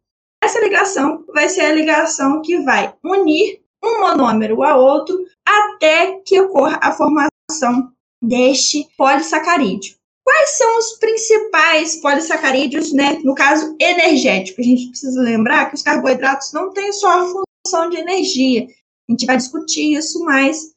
Essa 0.42 0.60
ligação 0.60 1.24
vai 1.28 1.48
ser 1.48 1.60
a 1.60 1.72
ligação 1.72 2.40
que 2.40 2.58
vai 2.62 2.92
unir 3.04 3.62
um 3.84 4.00
monômero 4.00 4.62
a 4.62 4.76
outro 4.76 5.24
até 5.46 6.20
que 6.24 6.40
ocorra 6.40 6.80
a 6.82 6.92
formação 6.92 7.92
deste 8.20 8.88
polissacarídeo. 8.96 9.96
Quais 10.24 10.50
são 10.50 10.78
os 10.78 10.92
principais 10.98 11.96
polissacarídeos, 11.96 12.92
né? 12.92 13.18
No 13.24 13.34
caso 13.34 13.76
energético, 13.80 14.60
a 14.60 14.64
gente 14.64 14.88
precisa 14.88 15.20
lembrar 15.20 15.66
que 15.66 15.74
os 15.74 15.82
carboidratos 15.82 16.52
não 16.52 16.72
têm 16.72 16.92
só 16.92 17.08
a 17.08 17.32
produção 17.32 17.90
de 17.90 17.96
energia. 17.96 18.68
A 19.08 19.12
gente 19.12 19.26
vai 19.26 19.36
discutir 19.36 19.94
isso 19.94 20.24
mais 20.24 20.72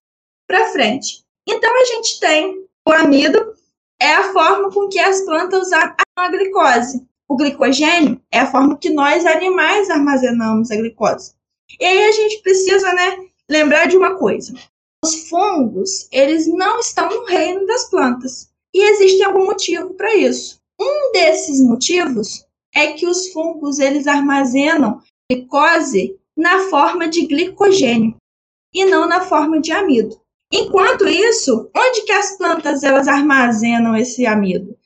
para 0.47 0.69
frente. 0.69 1.23
Então, 1.47 1.71
a 1.79 1.85
gente 1.85 2.19
tem 2.19 2.65
o 2.87 2.91
amido, 2.91 3.53
é 3.99 4.13
a 4.13 4.33
forma 4.33 4.71
com 4.71 4.87
que 4.87 4.99
as 4.99 5.21
plantas 5.21 5.67
usam 5.67 5.95
a 6.17 6.29
glicose. 6.29 7.05
O 7.27 7.35
glicogênio 7.35 8.21
é 8.31 8.39
a 8.39 8.51
forma 8.51 8.77
que 8.77 8.89
nós, 8.89 9.25
animais, 9.25 9.89
armazenamos 9.89 10.69
a 10.69 10.75
glicose. 10.75 11.33
E 11.79 11.85
aí 11.85 12.05
a 12.05 12.11
gente 12.11 12.41
precisa 12.41 12.93
né, 12.93 13.17
lembrar 13.49 13.87
de 13.87 13.97
uma 13.97 14.15
coisa. 14.15 14.53
Os 15.03 15.27
fungos, 15.27 16.07
eles 16.11 16.47
não 16.47 16.79
estão 16.79 17.09
no 17.09 17.25
reino 17.25 17.65
das 17.65 17.89
plantas. 17.89 18.51
E 18.73 18.83
existe 18.91 19.23
algum 19.23 19.45
motivo 19.45 19.93
para 19.93 20.13
isso. 20.15 20.59
Um 20.79 21.11
desses 21.13 21.61
motivos 21.61 22.45
é 22.73 22.93
que 22.93 23.07
os 23.07 23.31
fungos, 23.31 23.79
eles 23.79 24.05
armazenam 24.05 25.01
glicose 25.31 26.19
na 26.35 26.59
forma 26.69 27.07
de 27.07 27.25
glicogênio 27.25 28.15
e 28.73 28.85
não 28.85 29.07
na 29.07 29.21
forma 29.21 29.61
de 29.61 29.71
amido. 29.71 30.19
Enquanto 30.57 31.05
isso, 31.05 31.69
onde 31.75 32.03
que 32.03 32.13
as 32.13 32.37
plantas 32.37 32.81
elas 32.81 33.09
armazenam 33.09 33.93
esse 33.93 34.25
amido? 34.25 34.77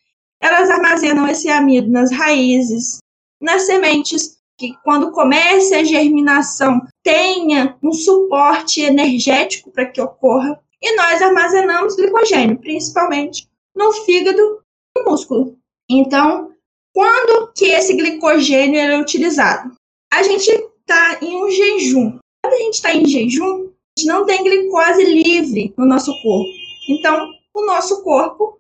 Elas 0.41 0.67
armazenam 0.67 1.27
esse 1.27 1.47
amido 1.47 1.91
nas 1.91 2.11
raízes, 2.11 2.97
nas 3.39 3.67
sementes, 3.67 4.39
que 4.57 4.73
quando 4.83 5.11
comece 5.11 5.75
a 5.75 5.83
germinação 5.83 6.81
tenha 7.03 7.77
um 7.83 7.93
suporte 7.93 8.81
energético 8.81 9.69
para 9.69 9.85
que 9.85 10.01
ocorra. 10.01 10.59
E 10.81 10.95
nós 10.95 11.21
armazenamos 11.21 11.95
glicogênio, 11.95 12.57
principalmente 12.57 13.47
no 13.75 13.93
fígado 13.93 14.41
e 14.41 14.99
no 14.99 15.11
músculo. 15.11 15.55
Então, 15.87 16.51
quando 16.95 17.53
que 17.53 17.65
esse 17.65 17.93
glicogênio 17.93 18.79
é 18.79 18.99
utilizado? 18.99 19.71
A 20.11 20.23
gente 20.23 20.49
está 20.49 21.19
em 21.21 21.43
um 21.43 21.51
jejum. 21.51 22.17
Quando 22.43 22.53
a 22.55 22.57
gente 22.57 22.73
está 22.73 22.91
em 22.91 23.05
jejum, 23.05 23.69
não 24.05 24.25
tem 24.25 24.43
glicose 24.43 25.03
livre 25.03 25.73
no 25.77 25.85
nosso 25.85 26.11
corpo. 26.21 26.49
Então, 26.89 27.29
o 27.53 27.65
nosso 27.65 28.03
corpo 28.03 28.59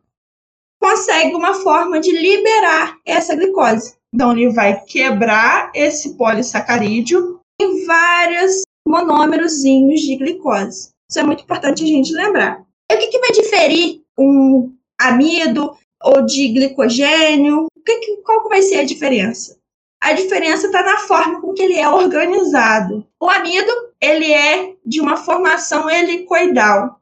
consegue 0.81 1.35
uma 1.35 1.53
forma 1.55 1.99
de 1.99 2.11
liberar 2.11 2.97
essa 3.05 3.35
glicose. 3.35 3.95
Então, 4.13 4.31
ele 4.31 4.49
vai 4.49 4.81
quebrar 4.85 5.71
esse 5.75 6.15
polissacarídeo 6.17 7.39
em 7.61 7.85
vários 7.85 8.63
monômerozinhos 8.87 10.01
de 10.01 10.15
glicose. 10.15 10.91
Isso 11.09 11.19
é 11.19 11.23
muito 11.23 11.43
importante 11.43 11.83
a 11.83 11.87
gente 11.87 12.13
lembrar. 12.13 12.63
E 12.91 12.95
o 12.95 12.99
que, 12.99 13.07
que 13.07 13.19
vai 13.19 13.31
diferir 13.31 14.01
um 14.17 14.73
amido 14.99 15.75
ou 16.03 16.25
de 16.25 16.47
glicogênio? 16.49 17.65
O 17.65 17.83
que, 17.83 17.97
que, 17.97 18.17
qual 18.17 18.43
que 18.43 18.49
vai 18.49 18.61
ser 18.61 18.79
a 18.79 18.85
diferença? 18.85 19.57
A 20.01 20.13
diferença 20.13 20.67
está 20.67 20.81
na 20.81 20.99
forma 20.99 21.41
com 21.41 21.53
que 21.53 21.61
ele 21.61 21.77
é 21.77 21.87
organizado. 21.87 23.05
O 23.19 23.29
amido, 23.29 23.71
ele 24.01 24.31
é 24.31 24.75
de 24.85 25.01
uma 25.01 25.17
formação 25.17 25.89
helicoidal. 25.89 26.99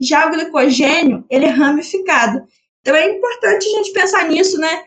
Já 0.00 0.26
o 0.26 0.30
glicogênio, 0.30 1.24
ele 1.28 1.46
é 1.46 1.50
ramificado. 1.50 2.46
Então 2.80 2.94
é 2.94 3.10
importante 3.10 3.66
a 3.66 3.70
gente 3.78 3.92
pensar 3.92 4.28
nisso, 4.28 4.58
né? 4.58 4.84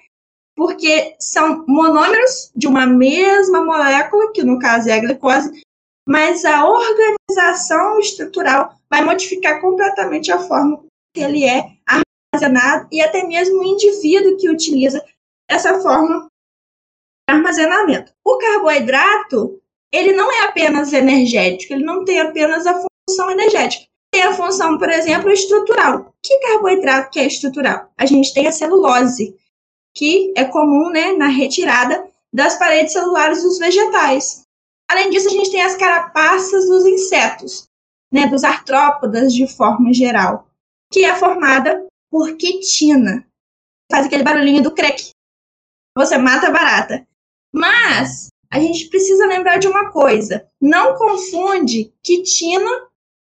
Porque 0.56 1.16
são 1.20 1.66
monômeros 1.68 2.52
de 2.56 2.68
uma 2.68 2.86
mesma 2.86 3.64
molécula, 3.64 4.32
que 4.32 4.44
no 4.44 4.60
caso 4.60 4.90
é 4.90 4.94
a 4.94 5.00
glicose, 5.00 5.64
mas 6.08 6.44
a 6.46 6.66
organização 6.66 8.00
estrutural 8.00 8.76
vai 8.90 9.04
modificar 9.04 9.62
completamente 9.62 10.32
a 10.32 10.40
forma 10.40 10.84
que 11.14 11.22
ele 11.22 11.46
é 11.46 11.72
armazenado 12.34 12.88
e 12.92 13.02
até 13.02 13.24
mesmo 13.26 13.60
o 13.60 13.64
indivíduo 13.64 14.38
que 14.38 14.50
utiliza 14.50 15.04
essa 15.50 15.80
forma 15.82 16.28
armazenamento. 17.30 18.12
O 18.24 18.38
carboidrato, 18.38 19.62
ele 19.94 20.12
não 20.14 20.32
é 20.32 20.48
apenas 20.48 20.92
energético, 20.92 21.72
ele 21.72 21.86
não 21.86 22.04
tem 22.04 22.20
apenas 22.20 22.66
a 22.66 22.74
função 22.74 23.30
energética. 23.30 23.86
Tem 24.12 24.24
a 24.24 24.34
função, 24.34 24.80
por 24.80 24.90
exemplo, 24.90 25.30
estrutural. 25.30 26.14
Que 26.22 26.40
carboidrato 26.40 27.12
que 27.12 27.20
é 27.20 27.28
estrutural? 27.28 27.92
A 27.96 28.06
gente 28.08 28.34
tem 28.34 28.48
a 28.48 28.52
celulose, 28.52 29.36
que 29.96 30.34
é 30.36 30.46
comum 30.46 30.90
né, 30.90 31.14
na 31.14 31.28
retirada 31.28 32.08
das 32.34 32.58
paredes 32.58 32.94
celulares 32.94 33.44
dos 33.44 33.60
vegetais. 33.60 34.44
Além 34.90 35.12
disso, 35.12 35.28
a 35.28 35.32
gente 35.32 35.52
tem 35.52 35.62
as 35.62 35.76
carapaças 35.76 36.68
dos 36.68 36.86
insetos, 36.86 37.68
né, 38.12 38.26
dos 38.28 38.44
artrópodas 38.44 39.32
de 39.32 39.48
forma 39.48 39.94
geral, 39.94 40.48
que 40.92 41.06
é 41.06 41.16
formada 41.16 41.86
por 42.10 42.36
quitina. 42.36 43.28
Faz 43.92 44.08
aquele 44.08 44.24
barulhinho 44.24 44.64
do 44.64 44.74
crack. 44.74 45.12
Você 45.96 46.18
mata 46.18 46.48
a 46.48 46.52
barata. 46.52 47.08
Mas 47.54 48.33
a 48.54 48.60
gente 48.60 48.88
precisa 48.88 49.26
lembrar 49.26 49.58
de 49.58 49.68
uma 49.68 49.90
coisa: 49.90 50.46
não 50.62 50.96
confunde 50.96 51.92
quitina 52.04 52.70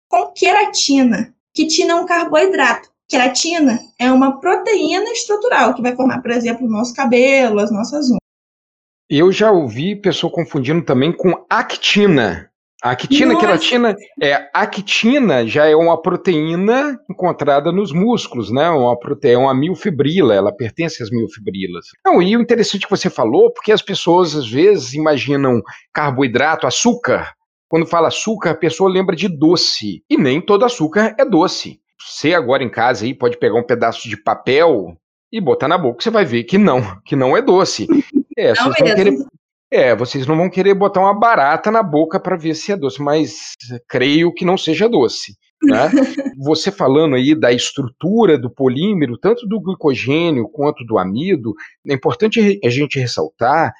com 0.09 0.27
queratina. 0.33 1.33
Quitina 1.53 1.93
é 1.93 1.95
um 1.95 2.05
carboidrato. 2.05 2.89
Queratina 3.07 3.79
é 3.97 4.11
uma 4.11 4.41
proteína 4.41 5.09
estrutural 5.11 5.73
que 5.73 5.81
vai 5.81 5.95
formar, 5.95 6.21
por 6.21 6.31
exemplo, 6.31 6.67
o 6.67 6.69
nosso 6.69 6.93
cabelo, 6.93 7.61
as 7.61 7.71
nossas 7.71 8.09
unhas. 8.09 8.19
Eu 9.09 9.31
já 9.31 9.51
ouvi 9.51 9.95
pessoa 9.95 10.31
confundindo 10.31 10.83
também 10.83 11.13
com 11.13 11.45
actina. 11.49 12.50
A 12.81 12.91
actina, 12.91 13.33
Nossa. 13.33 13.45
queratina, 13.45 13.95
é, 14.19 14.33
a 14.33 14.61
actina 14.61 15.45
já 15.45 15.67
é 15.67 15.75
uma 15.75 16.01
proteína 16.01 16.99
encontrada 17.07 17.71
nos 17.71 17.91
músculos, 17.91 18.51
né? 18.51 18.67
Uma 18.71 18.97
proteína, 18.97 19.39
uma 19.39 19.53
miofibrila, 19.53 20.33
ela 20.33 20.51
pertence 20.51 21.03
às 21.03 21.11
miofibrilas. 21.11 21.85
Não, 22.03 22.19
e 22.23 22.35
o 22.35 22.41
interessante 22.41 22.85
que 22.85 22.89
você 22.89 23.07
falou, 23.07 23.53
porque 23.53 23.71
as 23.71 23.83
pessoas 23.83 24.35
às 24.35 24.49
vezes 24.49 24.93
imaginam 24.93 25.61
carboidrato, 25.93 26.65
açúcar. 26.65 27.33
Quando 27.69 27.85
fala 27.85 28.07
açúcar, 28.07 28.49
a 28.49 28.55
pessoa 28.55 28.91
lembra 28.91 29.15
de 29.15 29.27
doce. 29.27 30.03
E 30.09 30.17
nem 30.17 30.41
todo 30.41 30.65
açúcar 30.65 31.15
é 31.19 31.23
doce. 31.23 31.79
Você 31.99 32.33
agora 32.33 32.63
em 32.63 32.69
casa 32.69 33.05
aí 33.05 33.13
pode 33.13 33.37
pegar 33.37 33.59
um 33.59 33.63
pedaço 33.63 34.09
de 34.09 34.17
papel 34.17 34.97
e 35.31 35.39
botar 35.39 35.67
na 35.67 35.77
boca, 35.77 36.01
você 36.01 36.09
vai 36.09 36.25
ver 36.25 36.43
que 36.43 36.57
não, 36.57 36.81
que 37.05 37.15
não 37.15 37.37
é 37.37 37.41
doce. 37.43 37.87
É, 38.37 38.47
não 38.47 38.55
vocês 38.55 38.75
vão 38.79 38.95
querer, 38.95 39.13
é, 39.71 39.95
vocês 39.95 40.27
não 40.27 40.35
vão 40.35 40.49
querer 40.49 40.73
botar 40.73 40.99
uma 40.99 41.17
barata 41.17 41.71
na 41.71 41.81
boca 41.81 42.19
para 42.19 42.35
ver 42.35 42.53
se 42.55 42.73
é 42.73 42.75
doce, 42.77 43.01
mas 43.01 43.55
creio 43.87 44.33
que 44.33 44.43
não 44.43 44.57
seja 44.57 44.89
doce. 44.89 45.37
Né? 45.63 45.89
Você 46.43 46.71
falando 46.71 47.15
aí 47.15 47.33
da 47.33 47.53
estrutura 47.53 48.37
do 48.37 48.49
polímero, 48.49 49.17
tanto 49.17 49.47
do 49.47 49.61
glicogênio 49.61 50.49
quanto 50.49 50.83
do 50.83 50.97
amido, 50.97 51.53
é 51.87 51.93
importante 51.93 52.59
a 52.63 52.69
gente 52.69 52.99
ressaltar 52.99 53.71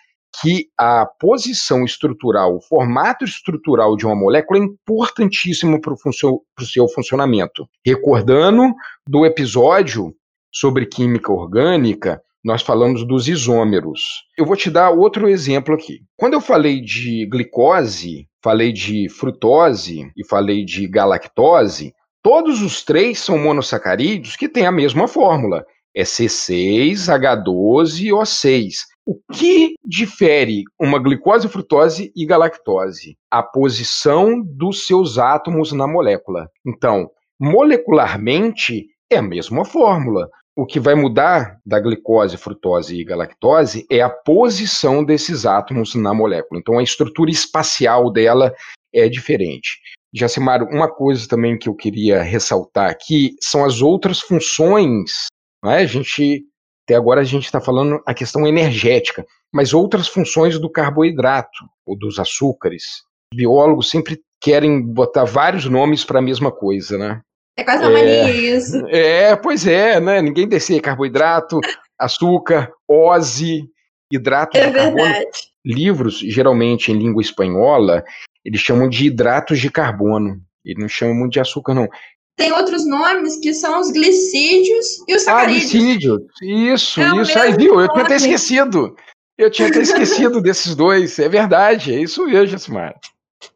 que 0.42 0.68
a 0.78 1.06
posição 1.06 1.84
estrutural, 1.84 2.56
o 2.56 2.62
formato 2.62 3.26
estrutural 3.26 3.98
de 3.98 4.06
uma 4.06 4.16
molécula 4.16 4.60
é 4.60 4.64
importantíssimo 4.64 5.82
para 5.82 5.94
o 5.94 6.66
seu 6.66 6.88
funcionamento. 6.88 7.68
Recordando 7.86 8.74
do 9.06 9.26
episódio 9.26 10.16
sobre 10.54 10.86
química 10.86 11.34
orgânica, 11.34 12.22
nós 12.44 12.62
falamos 12.62 13.06
dos 13.06 13.28
isômeros. 13.28 14.24
Eu 14.38 14.46
vou 14.46 14.56
te 14.56 14.70
dar 14.70 14.90
outro 14.90 15.28
exemplo 15.30 15.76
aqui. 15.76 16.00
Quando 16.18 16.34
eu 16.34 16.42
falei 16.42 16.82
de 16.82 17.26
glicose, 17.28 18.28
falei 18.44 18.74
de 18.74 19.08
frutose 19.10 20.12
e 20.18 20.28
falei 20.28 20.66
de 20.66 20.88
galactose, 20.88 21.94
todos 22.24 22.62
os 22.62 22.84
três 22.84 23.20
são 23.20 23.38
monossacarídeos 23.38 24.36
que 24.36 24.50
têm 24.50 24.66
a 24.66 24.72
mesma 24.72 25.08
fórmula. 25.08 25.64
É 25.96 26.04
C6H12O6. 26.04 28.74
O 29.06 29.16
que 29.34 29.74
difere 29.86 30.64
uma 30.80 31.00
glicose, 31.00 31.50
frutose 31.50 32.12
e 32.16 32.26
galactose? 32.26 33.18
A 33.30 33.44
posição 33.44 34.42
dos 34.42 34.88
seus 34.88 35.18
átomos 35.18 35.72
na 35.72 35.88
molécula. 35.88 36.48
Então, 36.66 37.10
molecularmente, 37.40 38.88
é 39.12 39.18
a 39.18 39.22
mesma 39.22 39.66
fórmula. 39.66 40.30
O 40.56 40.66
que 40.66 40.80
vai 40.80 40.96
mudar 40.96 41.60
da 41.66 41.80
glicose, 41.80 42.36
frutose 42.36 43.00
e 43.00 43.06
galactose 43.06 43.86
é 43.90 44.02
a 44.02 44.10
posição 44.10 45.04
desses 45.04 45.46
átomos 45.46 45.96
na 45.96 46.14
molécula. 46.14 46.60
Então, 46.60 46.78
a 46.78 46.84
estrutura 46.84 47.32
espacial 47.32 48.12
dela 48.12 48.54
é 48.94 49.08
diferente. 49.08 49.80
Jacimar, 50.14 50.64
uma 50.64 50.90
coisa 50.90 51.26
também 51.26 51.58
que 51.58 51.70
eu 51.70 51.74
queria 51.74 52.22
ressaltar 52.22 52.90
aqui 52.90 53.36
são 53.40 53.64
as 53.64 53.82
outras 53.82 54.20
funções. 54.20 55.28
Né? 55.64 55.78
A 55.78 55.86
gente, 55.86 56.44
até 56.86 56.96
agora 56.96 57.22
a 57.22 57.26
gente 57.26 57.46
está 57.46 57.62
falando 57.62 58.02
a 58.06 58.14
questão 58.14 58.46
energética, 58.46 59.26
mas 59.54 59.74
outras 59.74 60.10
funções 60.10 60.60
do 60.60 60.70
carboidrato 60.70 61.66
ou 61.86 61.98
dos 61.98 62.20
açúcares. 62.20 63.04
Biólogos 63.34 63.90
sempre 63.90 64.20
querem 64.42 64.82
botar 64.82 65.24
vários 65.24 65.66
nomes 65.66 66.04
para 66.04 66.20
a 66.20 66.22
mesma 66.22 66.52
coisa, 66.52 66.98
né? 66.98 67.22
É 67.58 67.64
quase 67.64 67.84
uma 67.84 68.00
é, 68.00 68.02
mania 68.02 68.58
isso. 68.58 68.86
É, 68.90 69.36
pois 69.36 69.68
é, 69.68 70.00
né? 70.00 70.22
Ninguém 70.22 70.48
descia 70.48 70.82
carboidrato, 70.82 71.60
açúcar, 72.00 72.72
ose, 72.88 73.70
hidrato 74.12 74.58
é 74.58 74.68
de 74.68 74.72
verdade. 74.72 74.96
carbono. 74.96 75.26
Livros, 75.64 76.20
geralmente 76.20 76.92
em 76.92 76.98
língua 76.98 77.22
espanhola, 77.22 78.04
eles 78.44 78.60
chamam 78.60 78.90
de 78.90 79.06
hidratos 79.06 79.60
de 79.60 79.70
carbono. 79.70 80.42
Eles 80.66 80.82
não 80.82 80.90
chamam 80.90 81.16
muito 81.16 81.34
de 81.34 81.40
açúcar, 81.40 81.74
não. 81.74 81.88
Tem 82.36 82.52
outros 82.52 82.88
nomes 82.88 83.38
que 83.40 83.54
são 83.54 83.80
os 83.80 83.92
glicídios 83.92 85.04
e 85.08 85.16
os 85.16 85.22
ah, 85.24 85.26
sacarídeos. 85.26 85.66
Ah, 85.66 85.78
glicídio. 85.78 86.28
Isso, 86.42 87.02
é 87.02 87.22
isso. 87.22 87.40
Aí, 87.40 87.54
viu? 87.54 87.80
Eu 87.80 87.88
tinha 87.90 88.04
até 88.04 88.16
esquecido. 88.16 88.96
Eu 89.38 89.52
tinha 89.52 89.68
até 89.68 89.82
esquecido 89.82 90.42
desses 90.42 90.76
dois. 90.76 91.20
É 91.20 91.30
verdade, 91.30 91.94
é 91.94 92.00
isso 92.00 92.26
mesmo, 92.26 92.48
Jasmar. 92.48 92.96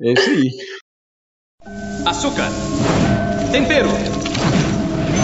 É 0.02 0.14
isso 0.14 0.30
aí. 0.30 0.52
Açúcar 2.06 2.50
tempero 3.56 3.88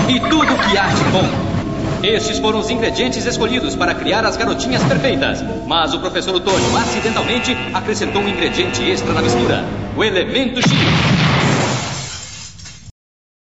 e 0.07 0.17
tudo 0.29 0.45
que 0.45 0.77
há 0.77 0.87
de 0.87 1.03
bom. 1.11 1.27
Estes 2.01 2.39
foram 2.39 2.59
os 2.59 2.69
ingredientes 2.69 3.25
escolhidos 3.25 3.75
para 3.75 3.93
criar 3.93 4.23
as 4.23 4.37
garotinhas 4.37 4.81
perfeitas. 4.85 5.41
Mas 5.67 5.93
o 5.93 5.99
professor 5.99 6.33
Otônio 6.33 6.77
acidentalmente 6.77 7.51
acrescentou 7.73 8.21
um 8.21 8.29
ingrediente 8.29 8.89
extra 8.89 9.13
na 9.13 9.21
mistura: 9.21 9.65
o 9.97 10.03
elemento 10.03 10.61
X. 10.61 10.71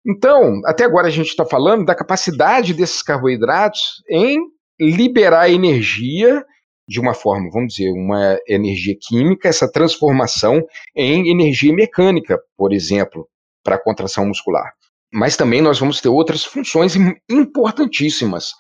Então, 0.07 0.61
até 0.67 0.85
agora 0.85 1.07
a 1.07 1.11
gente 1.11 1.29
está 1.29 1.43
falando 1.43 1.83
da 1.83 1.95
capacidade 1.95 2.71
desses 2.71 3.01
carboidratos 3.01 3.81
em 4.07 4.37
liberar 4.79 5.49
energia 5.49 6.45
de 6.87 6.99
uma 6.99 7.15
forma, 7.15 7.49
vamos 7.51 7.73
dizer, 7.73 7.89
uma 7.89 8.37
energia 8.47 8.93
química, 9.01 9.49
essa 9.49 9.67
transformação 9.67 10.61
em 10.95 11.31
energia 11.31 11.73
mecânica, 11.73 12.37
por 12.55 12.71
exemplo, 12.71 13.27
para 13.65 13.75
a 13.77 13.83
contração 13.83 14.27
muscular. 14.27 14.71
Mas 15.11 15.35
também 15.35 15.61
nós 15.61 15.79
vamos 15.79 15.99
ter 15.99 16.09
outras 16.09 16.45
funções 16.45 16.95
importantíssimas, 17.29 18.51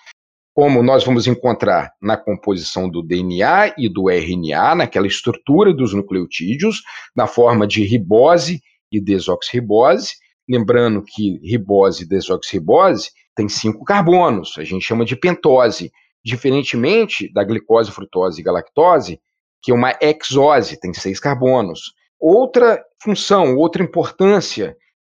como 0.53 0.81
nós 0.81 1.03
vamos 1.03 1.27
encontrar 1.27 1.91
na 2.01 2.17
composição 2.17 2.89
do 2.89 3.03
DNA 3.03 3.75
e 3.77 3.87
do 3.87 4.09
RNA, 4.09 4.73
naquela 4.75 5.05
estrutura 5.05 5.73
dos 5.73 5.93
nucleotídeos, 5.93 6.81
na 7.15 7.27
forma 7.27 7.67
de 7.67 7.85
ribose 7.85 8.61
e 8.91 8.99
desoxirribose. 8.99 10.13
Lembrando 10.49 11.03
que 11.03 11.37
ribose 11.43 12.03
e 12.03 12.07
desoxirribose 12.07 13.11
tem 13.35 13.49
cinco 13.49 13.83
carbonos, 13.83 14.53
a 14.57 14.63
gente 14.63 14.85
chama 14.85 15.03
de 15.03 15.15
pentose, 15.15 15.91
diferentemente 16.23 17.31
da 17.33 17.43
glicose, 17.43 17.91
frutose 17.91 18.39
e 18.39 18.43
galactose, 18.43 19.19
que 19.61 19.71
é 19.71 19.75
uma 19.75 19.93
exose, 20.01 20.79
tem 20.79 20.93
seis 20.93 21.19
carbonos. 21.19 21.93
Outra 22.19 22.81
função, 23.03 23.57
outra 23.57 23.83
importância 23.83 24.75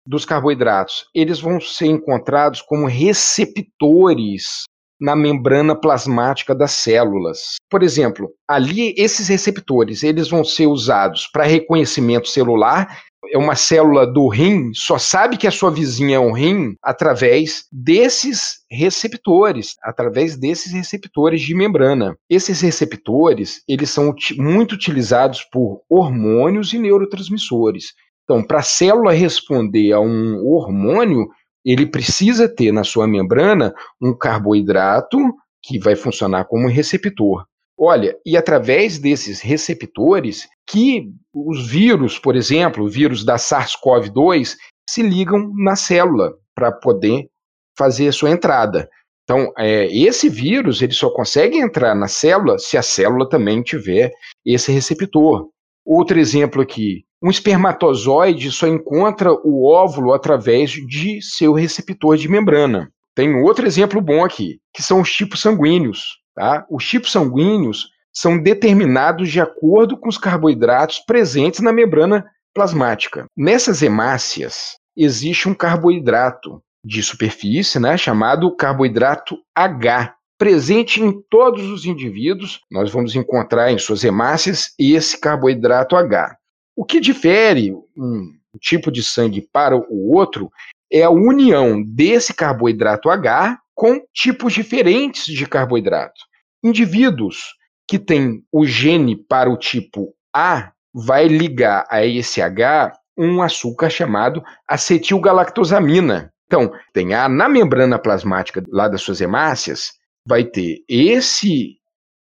dos 0.08 0.26
carboidratos, 0.26 1.06
eles 1.14 1.40
vão 1.40 1.60
ser 1.60 1.88
encontrados 1.88 2.62
como 2.62 2.88
receptores 2.88 4.64
na 5.00 5.16
membrana 5.16 5.80
plasmática 5.80 6.56
das 6.56 6.72
células. 6.72 7.56
Por 7.70 7.84
exemplo, 7.84 8.30
ali 8.48 8.96
esses 8.98 9.28
receptores, 9.28 10.02
eles 10.02 10.30
vão 10.30 10.44
ser 10.44 10.68
usados 10.68 11.28
para 11.32 11.46
reconhecimento 11.46 12.28
celular. 12.28 12.88
É 13.32 13.38
uma 13.38 13.56
célula 13.56 14.08
do 14.08 14.28
rim, 14.30 14.72
só 14.74 14.98
sabe 14.98 15.36
que 15.36 15.48
a 15.48 15.52
sua 15.52 15.70
vizinha 15.70 16.16
é 16.16 16.20
um 16.20 16.32
rim 16.32 16.76
através 16.82 17.66
desses 17.72 18.60
receptores, 18.72 19.76
através 19.84 20.38
desses 20.38 20.72
receptores 20.72 21.42
de 21.42 21.54
membrana. 21.54 22.16
Esses 22.30 22.62
receptores, 22.62 23.62
eles 23.68 23.90
são 23.90 24.16
muito 24.38 24.74
utilizados 24.74 25.44
por 25.52 25.82
hormônios 25.90 26.72
e 26.72 26.80
neurotransmissores. 26.80 27.88
Então, 28.28 28.44
para 28.44 28.60
a 28.60 28.64
célula 28.64 29.14
responder 29.14 29.94
a 29.94 30.02
um 30.02 30.46
hormônio, 30.46 31.30
ele 31.64 31.86
precisa 31.86 32.54
ter 32.54 32.74
na 32.74 32.84
sua 32.84 33.08
membrana 33.08 33.74
um 34.02 34.14
carboidrato 34.14 35.18
que 35.64 35.80
vai 35.80 35.96
funcionar 35.96 36.44
como 36.44 36.68
receptor. 36.68 37.46
Olha, 37.80 38.18
e 38.26 38.36
através 38.36 39.00
desses 39.00 39.40
receptores 39.40 40.46
que 40.68 41.10
os 41.34 41.70
vírus, 41.70 42.20
por 42.20 42.36
exemplo, 42.36 42.84
o 42.84 42.90
vírus 42.90 43.24
da 43.24 43.38
SARS-CoV-2, 43.38 44.56
se 44.90 45.02
ligam 45.02 45.54
na 45.56 45.78
célula 45.78 46.34
para 46.54 46.72
poder 46.72 47.30
fazer 47.78 48.10
a 48.10 48.12
sua 48.12 48.32
entrada. 48.32 48.90
Então, 49.24 49.54
é, 49.58 49.86
esse 49.86 50.28
vírus 50.28 50.82
ele 50.82 50.94
só 50.94 51.10
consegue 51.12 51.58
entrar 51.58 51.96
na 51.96 52.08
célula 52.08 52.58
se 52.58 52.78
a 52.78 52.82
célula 52.82 53.30
também 53.30 53.62
tiver 53.62 54.12
esse 54.46 54.72
receptor. 54.72 55.50
Outro 55.90 56.20
exemplo 56.20 56.62
aqui, 56.62 57.06
um 57.24 57.30
espermatozoide 57.30 58.52
só 58.52 58.68
encontra 58.68 59.32
o 59.32 59.66
óvulo 59.66 60.12
através 60.14 60.72
de 60.72 61.22
seu 61.22 61.54
receptor 61.54 62.18
de 62.18 62.28
membrana. 62.28 62.92
Tem 63.16 63.34
outro 63.36 63.66
exemplo 63.66 64.02
bom 64.02 64.26
aqui, 64.26 64.60
que 64.74 64.84
são 64.84 65.00
os 65.00 65.10
tipos 65.10 65.40
sanguíneos. 65.40 66.18
Tá? 66.36 66.66
Os 66.70 66.86
tipos 66.86 67.10
sanguíneos 67.10 67.88
são 68.14 68.38
determinados 68.38 69.32
de 69.32 69.40
acordo 69.40 69.98
com 69.98 70.10
os 70.10 70.18
carboidratos 70.18 71.00
presentes 71.00 71.62
na 71.62 71.72
membrana 71.72 72.26
plasmática. 72.54 73.26
Nessas 73.36 73.82
hemácias, 73.82 74.76
existe 74.94 75.48
um 75.48 75.54
carboidrato 75.54 76.62
de 76.84 77.02
superfície, 77.02 77.80
né, 77.80 77.96
chamado 77.96 78.54
carboidrato 78.58 79.38
H, 79.56 80.17
presente 80.38 81.02
em 81.02 81.22
todos 81.30 81.66
os 81.66 81.86
indivíduos. 81.86 82.62
Nós 82.70 82.92
vamos 82.92 83.16
encontrar 83.16 83.72
em 83.72 83.78
suas 83.78 84.04
hemácias 84.04 84.74
esse 84.78 85.20
carboidrato 85.20 85.96
H. 85.96 86.38
O 86.76 86.86
que 86.86 87.00
difere 87.00 87.74
um 87.98 88.32
tipo 88.60 88.92
de 88.92 89.04
sangue 89.04 89.42
para 89.42 89.76
o 89.76 90.14
outro 90.14 90.52
é 90.92 91.04
a 91.04 91.10
união 91.10 91.84
desse 91.84 92.34
carboidrato 92.34 93.10
H 93.10 93.60
com 93.74 94.02
tipos 94.14 94.54
diferentes 94.54 95.26
de 95.26 95.46
carboidrato. 95.46 96.22
Indivíduos 96.64 97.56
que 97.88 98.00
têm 98.00 98.44
o 98.52 98.66
gene 98.66 99.16
para 99.16 99.50
o 99.50 99.58
tipo 99.58 100.14
A 100.36 100.72
vai 100.94 101.28
ligar 101.28 101.86
a 101.90 102.06
esse 102.06 102.42
H 102.42 102.94
um 103.18 103.42
açúcar 103.42 103.90
chamado 103.90 104.44
acetilgalactosamina. 104.68 106.32
Então, 106.46 106.72
tem 106.94 107.14
A 107.14 107.28
na 107.28 107.50
membrana 107.50 108.00
plasmática 108.00 108.64
lá 108.70 108.88
das 108.88 109.02
suas 109.02 109.20
hemácias, 109.20 109.94
vai 110.28 110.44
ter 110.44 110.84
esse 110.90 111.78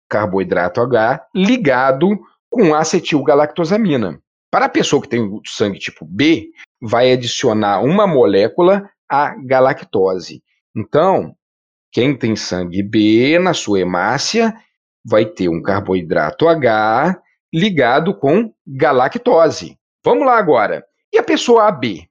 carboidrato 0.08 0.80
H 0.80 1.26
ligado 1.34 2.20
com 2.50 2.76
acetilgalactosamina. 2.76 4.22
Para 4.52 4.68
a 4.68 4.70
pessoa 4.70 5.02
que 5.02 5.10
tem 5.10 5.20
o 5.20 5.42
sangue 5.44 5.80
tipo 5.80 6.06
B, 6.06 6.52
vai 6.80 7.12
adicionar 7.12 7.82
uma 7.82 8.06
molécula 8.06 8.88
a 9.10 9.36
galactose. 9.44 10.44
Então, 10.78 11.36
quem 11.92 12.16
tem 12.16 12.36
sangue 12.36 12.84
B 12.84 13.40
na 13.40 13.56
sua 13.56 13.80
hemácia 13.80 14.56
vai 15.04 15.26
ter 15.26 15.50
um 15.50 15.62
carboidrato 15.62 16.48
H 16.48 17.20
ligado 17.52 18.16
com 18.16 18.54
galactose. 18.68 19.80
Vamos 20.04 20.28
lá 20.28 20.38
agora. 20.38 20.86
E 21.12 21.18
a 21.18 21.24
pessoa 21.24 21.68
AB? 21.68 22.08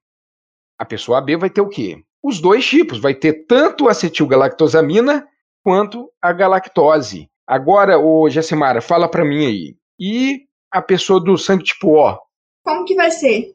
A 0.76 0.84
pessoa 0.84 1.18
AB 1.18 1.36
vai 1.36 1.50
ter 1.50 1.60
o 1.60 1.68
quê? 1.68 2.02
Os 2.22 2.40
dois 2.40 2.66
tipos, 2.66 2.98
vai 2.98 3.14
ter 3.14 3.46
tanto 3.46 3.88
acetilgalactosamina 3.88 5.24
quanto 5.64 6.12
a 6.20 6.32
galactose. 6.32 7.28
Agora, 7.46 7.98
ô 7.98 8.28
Jessimara, 8.28 8.82
fala 8.82 9.08
para 9.08 9.24
mim 9.24 9.46
aí. 9.46 9.76
E 9.98 10.42
a 10.70 10.82
pessoa 10.82 11.18
do 11.18 11.38
sangue 11.38 11.64
tipo 11.64 11.98
O? 11.98 12.18
Como 12.62 12.84
que 12.84 12.94
vai 12.94 13.10
ser? 13.10 13.54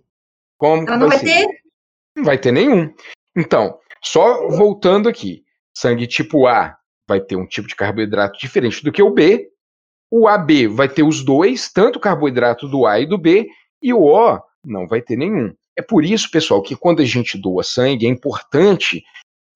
Como 0.58 0.88
Ela 0.88 0.98
não 0.98 1.08
vai, 1.08 1.20
ser? 1.20 1.26
ter? 1.26 1.48
Não 2.18 2.24
vai 2.24 2.38
ter 2.38 2.52
nenhum. 2.52 2.94
Então, 3.38 3.78
só 4.04 4.48
voltando 4.50 5.08
aqui. 5.08 5.44
Sangue 5.76 6.08
tipo 6.08 6.48
A 6.48 6.76
vai 7.08 7.22
ter 7.22 7.36
um 7.36 7.46
tipo 7.46 7.68
de 7.68 7.76
carboidrato 7.76 8.38
diferente 8.40 8.84
do 8.84 8.92
que 8.92 9.02
o 9.02 9.12
B. 9.12 9.48
O 10.12 10.28
AB 10.28 10.68
vai 10.68 10.90
ter 10.90 11.04
os 11.04 11.24
dois, 11.24 11.72
tanto 11.72 11.98
o 11.98 12.02
carboidrato 12.02 12.68
do 12.68 12.86
A 12.86 13.00
e 13.00 13.06
do 13.06 13.18
B, 13.18 13.48
e 13.82 13.94
o 13.94 14.02
O 14.02 14.40
não 14.66 14.88
vai 14.88 15.02
ter 15.02 15.16
nenhum. 15.16 15.54
É 15.78 15.82
por 15.82 16.04
isso, 16.04 16.30
pessoal, 16.30 16.62
que 16.62 16.76
quando 16.76 17.02
a 17.02 17.06
gente 17.06 17.38
doa 17.38 17.64
sangue, 17.64 18.06
é 18.06 18.10
importante 18.10 19.04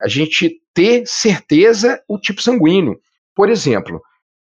a 0.04 0.08
gente 0.08 0.62
ter 0.74 1.04
certeza 1.06 2.02
o 2.08 2.20
tipo 2.20 2.42
sanguíneo. 2.42 3.00
Por 3.34 3.50
exemplo, 3.50 4.02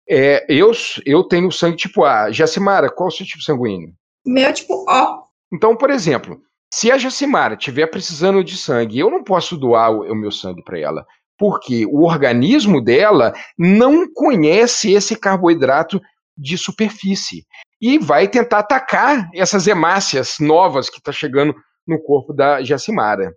é, 0.08 0.44
eu, 0.48 0.72
eu 1.04 1.24
tenho 1.24 1.52
sangue 1.52 1.76
tipo 1.76 2.04
A. 2.04 2.32
Jacimara, 2.32 2.90
qual 2.90 3.08
é 3.08 3.12
o 3.12 3.16
seu 3.16 3.24
tipo 3.24 3.42
sanguíneo? 3.42 3.92
Meu 4.24 4.52
tipo 4.52 4.74
O. 4.88 5.26
Então, 5.52 5.76
por 5.76 5.90
exemplo, 5.90 6.40
se 6.72 6.90
a 6.90 6.98
Jacimara 6.98 7.54
estiver 7.54 7.86
precisando 7.86 8.42
de 8.42 8.56
sangue, 8.56 8.98
eu 8.98 9.10
não 9.10 9.22
posso 9.22 9.56
doar 9.56 9.92
o, 9.92 10.02
o 10.12 10.14
meu 10.14 10.32
sangue 10.32 10.62
para 10.64 10.78
ela, 10.78 11.06
porque 11.38 11.86
o 11.86 12.04
organismo 12.04 12.82
dela 12.82 13.32
não 13.56 14.06
conhece 14.12 14.92
esse 14.92 15.16
carboidrato 15.16 16.00
de 16.36 16.58
superfície 16.58 17.46
e 17.80 17.98
vai 17.98 18.26
tentar 18.26 18.60
atacar 18.60 19.28
essas 19.34 19.66
hemácias 19.66 20.36
novas 20.40 20.90
que 20.90 20.98
está 20.98 21.12
chegando 21.12 21.54
no 21.86 22.02
corpo 22.02 22.32
da 22.32 22.62
Jacimara. 22.62 23.32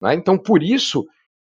Né? 0.00 0.14
Então, 0.14 0.38
por 0.38 0.62
isso 0.62 1.04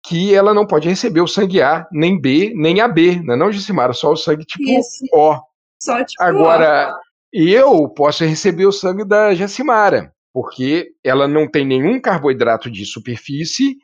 que 0.03 0.35
ela 0.35 0.53
não 0.53 0.67
pode 0.67 0.89
receber 0.89 1.21
o 1.21 1.27
sangue 1.27 1.61
A, 1.61 1.87
nem 1.91 2.19
B, 2.19 2.53
nem 2.55 2.81
AB, 2.81 3.21
não 3.23 3.33
é 3.33 3.37
não, 3.37 3.51
Jacimara? 3.51 3.93
Só 3.93 4.11
o 4.11 4.17
sangue 4.17 4.45
tipo 4.45 4.63
Isso. 4.69 5.05
O. 5.13 5.39
Só 5.81 6.03
tipo 6.03 6.21
Agora, 6.21 6.93
eu 7.31 7.89
posso 7.89 8.25
receber 8.25 8.65
o 8.65 8.71
sangue 8.71 9.05
da 9.05 9.33
Jacimara, 9.33 10.13
porque 10.33 10.91
ela 11.03 11.27
não 11.27 11.49
tem 11.49 11.65
nenhum 11.65 11.99
carboidrato 12.01 12.69
de 12.69 12.85
superfície, 12.85 13.77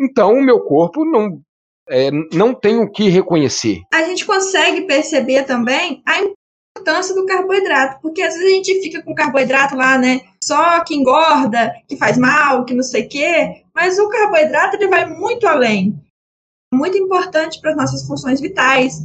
então 0.00 0.32
o 0.32 0.44
meu 0.44 0.60
corpo 0.60 1.04
não, 1.04 1.40
é, 1.88 2.10
não 2.32 2.52
tem 2.52 2.78
o 2.80 2.90
que 2.90 3.08
reconhecer. 3.08 3.80
A 3.92 4.02
gente 4.04 4.26
consegue 4.26 4.82
perceber 4.86 5.44
também 5.44 6.02
a 6.06 6.20
importância 6.80 7.14
do 7.14 7.26
carboidrato, 7.26 8.00
porque 8.00 8.22
às 8.22 8.34
vezes 8.34 8.48
a 8.50 8.54
gente 8.54 8.80
fica 8.80 9.02
com 9.02 9.14
carboidrato 9.14 9.76
lá, 9.76 9.98
né? 9.98 10.20
Só 10.42 10.82
que 10.84 10.94
engorda, 10.94 11.72
que 11.86 11.96
faz 11.96 12.16
mal, 12.16 12.64
que 12.64 12.74
não 12.74 12.82
sei 12.82 13.04
o 13.04 13.08
quê, 13.08 13.62
mas 13.74 13.98
o 13.98 14.08
carboidrato 14.08 14.76
ele 14.76 14.88
vai 14.88 15.06
muito 15.06 15.46
além. 15.46 15.94
Muito 16.72 16.96
importante 16.96 17.60
para 17.60 17.72
as 17.72 17.76
nossas 17.76 18.06
funções 18.06 18.40
vitais. 18.40 19.04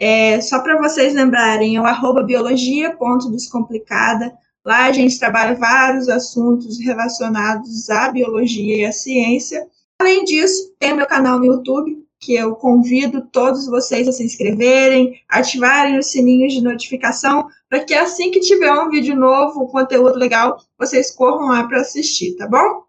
É, 0.01 0.41
só 0.41 0.63
para 0.63 0.79
vocês 0.79 1.13
lembrarem, 1.15 1.75
é 1.77 1.81
o 1.81 1.87
arroba 1.87 2.23
biologia.descomplicada. 2.23 4.33
Lá 4.69 4.85
a 4.85 4.93
gente 4.93 5.19
trabalha 5.19 5.55
vários 5.55 6.11
assuntos 6.11 6.79
relacionados 6.79 7.89
à 7.89 8.13
biologia 8.13 8.77
e 8.77 8.85
à 8.85 8.93
ciência. 8.93 9.67
Além 9.99 10.25
disso, 10.25 10.75
tem 10.79 10.93
meu 10.95 11.07
canal 11.07 11.39
no 11.39 11.47
YouTube, 11.47 11.97
que 12.21 12.35
eu 12.35 12.55
convido 12.55 13.27
todos 13.33 13.67
vocês 13.67 14.07
a 14.07 14.13
se 14.13 14.23
inscreverem, 14.23 15.23
ativarem 15.27 15.99
os 15.99 16.11
sininhos 16.11 16.53
de 16.53 16.61
notificação, 16.61 17.49
para 17.67 17.83
que 17.83 17.95
assim 17.95 18.31
que 18.31 18.41
tiver 18.41 18.71
um 18.71 18.91
vídeo 18.91 19.17
novo, 19.17 19.65
um 19.65 19.69
conteúdo 19.69 20.19
legal, 20.19 20.59
vocês 20.79 21.17
corram 21.17 21.49
lá 21.49 21.67
para 21.67 21.81
assistir, 21.81 22.37
tá 22.37 22.47
bom? 22.47 22.83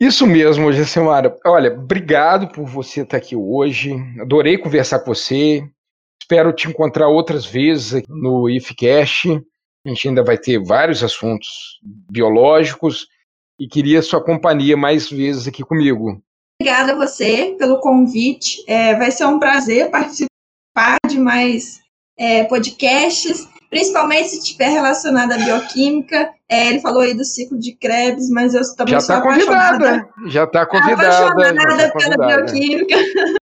Isso 0.00 0.26
mesmo, 0.26 0.72
Jessimara. 0.72 1.38
Olha, 1.46 1.72
obrigado 1.72 2.48
por 2.48 2.66
você 2.66 3.02
estar 3.02 3.18
aqui 3.18 3.36
hoje. 3.36 3.94
Adorei 4.20 4.58
conversar 4.58 4.98
com 4.98 5.14
você. 5.14 5.62
Espero 6.20 6.52
te 6.52 6.66
encontrar 6.66 7.06
outras 7.06 7.46
vezes 7.46 8.02
no 8.08 8.50
IFCast. 8.50 9.40
A 9.84 9.88
gente 9.88 10.08
ainda 10.08 10.22
vai 10.22 10.38
ter 10.38 10.62
vários 10.62 11.02
assuntos 11.02 11.80
biológicos 12.10 13.08
e 13.58 13.66
queria 13.66 14.02
sua 14.02 14.22
companhia 14.22 14.76
mais 14.76 15.10
vezes 15.10 15.48
aqui 15.48 15.62
comigo. 15.64 16.22
Obrigada 16.60 16.92
a 16.92 16.96
você 16.96 17.56
pelo 17.58 17.80
convite. 17.80 18.62
É, 18.68 18.94
vai 18.96 19.10
ser 19.10 19.26
um 19.26 19.38
prazer 19.38 19.90
participar 19.90 20.98
de 21.08 21.18
mais 21.18 21.80
é, 22.16 22.44
podcasts, 22.44 23.48
principalmente 23.68 24.28
se 24.28 24.38
estiver 24.38 24.68
relacionado 24.68 25.32
à 25.32 25.38
bioquímica. 25.38 26.32
É, 26.48 26.68
ele 26.68 26.80
falou 26.80 27.02
aí 27.02 27.14
do 27.14 27.24
ciclo 27.24 27.58
de 27.58 27.72
Krebs, 27.74 28.30
mas 28.30 28.54
eu 28.54 28.62
também 28.76 28.94
Já 28.94 29.00
sou 29.00 29.16
está 29.16 29.28
apaixonada, 29.28 29.78
convidada. 29.78 30.30
Já 30.30 30.44
está 30.44 30.66
convidada. 30.66 31.02
já 31.02 31.28
apaixonada 31.28 31.66
tá 31.66 31.76
pela 31.76 31.92
convidada. 31.92 32.44
bioquímica. 32.44 32.96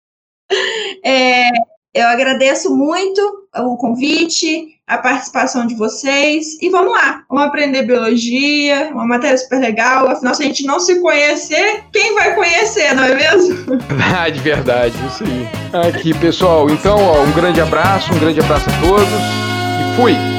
É, 1.05 1.51
eu 1.99 2.09
agradeço 2.09 2.75
muito 2.75 3.21
o 3.57 3.77
convite, 3.77 4.79
a 4.87 4.99
participação 4.99 5.67
de 5.67 5.75
vocês. 5.75 6.57
E 6.61 6.71
vamos 6.71 6.93
lá, 6.93 7.23
vamos 7.29 7.45
aprender 7.45 7.83
biologia, 7.83 8.91
uma 8.93 9.07
matéria 9.07 9.37
super 9.37 9.61
legal. 9.61 10.09
Afinal, 10.09 10.35
se 10.35 10.43
a 10.43 10.47
gente 10.47 10.65
não 10.65 10.81
se 10.81 11.01
conhecer, 11.01 11.85
quem 11.93 12.15
vai 12.15 12.35
conhecer, 12.35 12.95
não 12.95 13.05
é 13.05 13.15
mesmo? 13.15 13.79
Verdade, 13.89 14.41
verdade, 14.41 14.95
isso 15.07 15.25
aí. 15.25 15.89
Aqui, 15.89 16.15
pessoal. 16.15 16.71
Então, 16.71 16.97
ó, 16.99 17.23
um 17.23 17.33
grande 17.33 17.61
abraço, 17.61 18.13
um 18.13 18.19
grande 18.19 18.41
abraço 18.41 18.69
a 18.71 18.81
todos 18.81 19.09
e 19.09 19.97
fui! 19.97 20.38